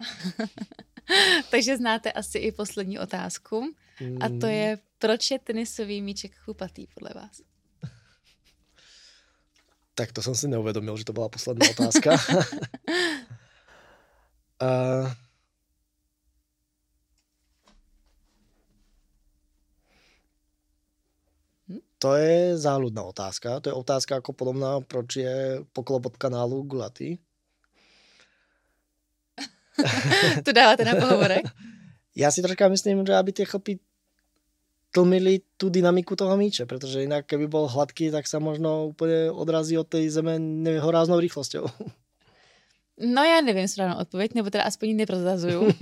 [1.50, 3.74] Takže znáte asi i poslední otázku.
[4.20, 4.52] A to mm.
[4.52, 7.40] je, proč je tenisový míček chlupatý podle vás?
[9.94, 12.18] Tak to som si neuvedomil, že to bola posledná otázka.
[14.58, 15.06] uh,
[22.02, 23.62] to je záľudná otázka.
[23.62, 27.22] To je otázka ako podobná, proč je poklop od kanálu gulatý.
[30.44, 31.44] To dáváte na pohovorek?
[32.16, 33.78] Já si troška myslím, že aby tie chlpy
[34.94, 39.74] tlmili tú dynamiku toho míče, pretože inak keby bol hladký, tak sa možno úplne odrazí
[39.74, 41.66] od tej zeme nehoráznou rýchlosťou.
[42.98, 45.74] No já nevím správnou odpověď, nebo teda aspoň ji neprozrazuju.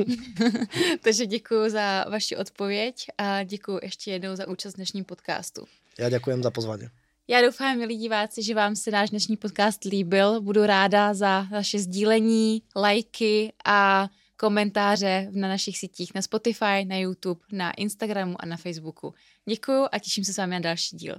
[1.04, 5.64] Takže děkuji za vaši odpověď a děkuji ještě jednou za účast v dnešním podcastu.
[5.98, 6.88] Já děkuji za pozvání.
[7.28, 10.40] Já doufám, milí diváci, že vám se náš dnešní podcast líbil.
[10.40, 17.40] Budu ráda za vaše sdílení, lajky a komentáře na našich sítích na Spotify, na YouTube,
[17.52, 19.14] na Instagramu a na Facebooku.
[19.48, 21.14] Děkuju a těším se s vámi na další díl.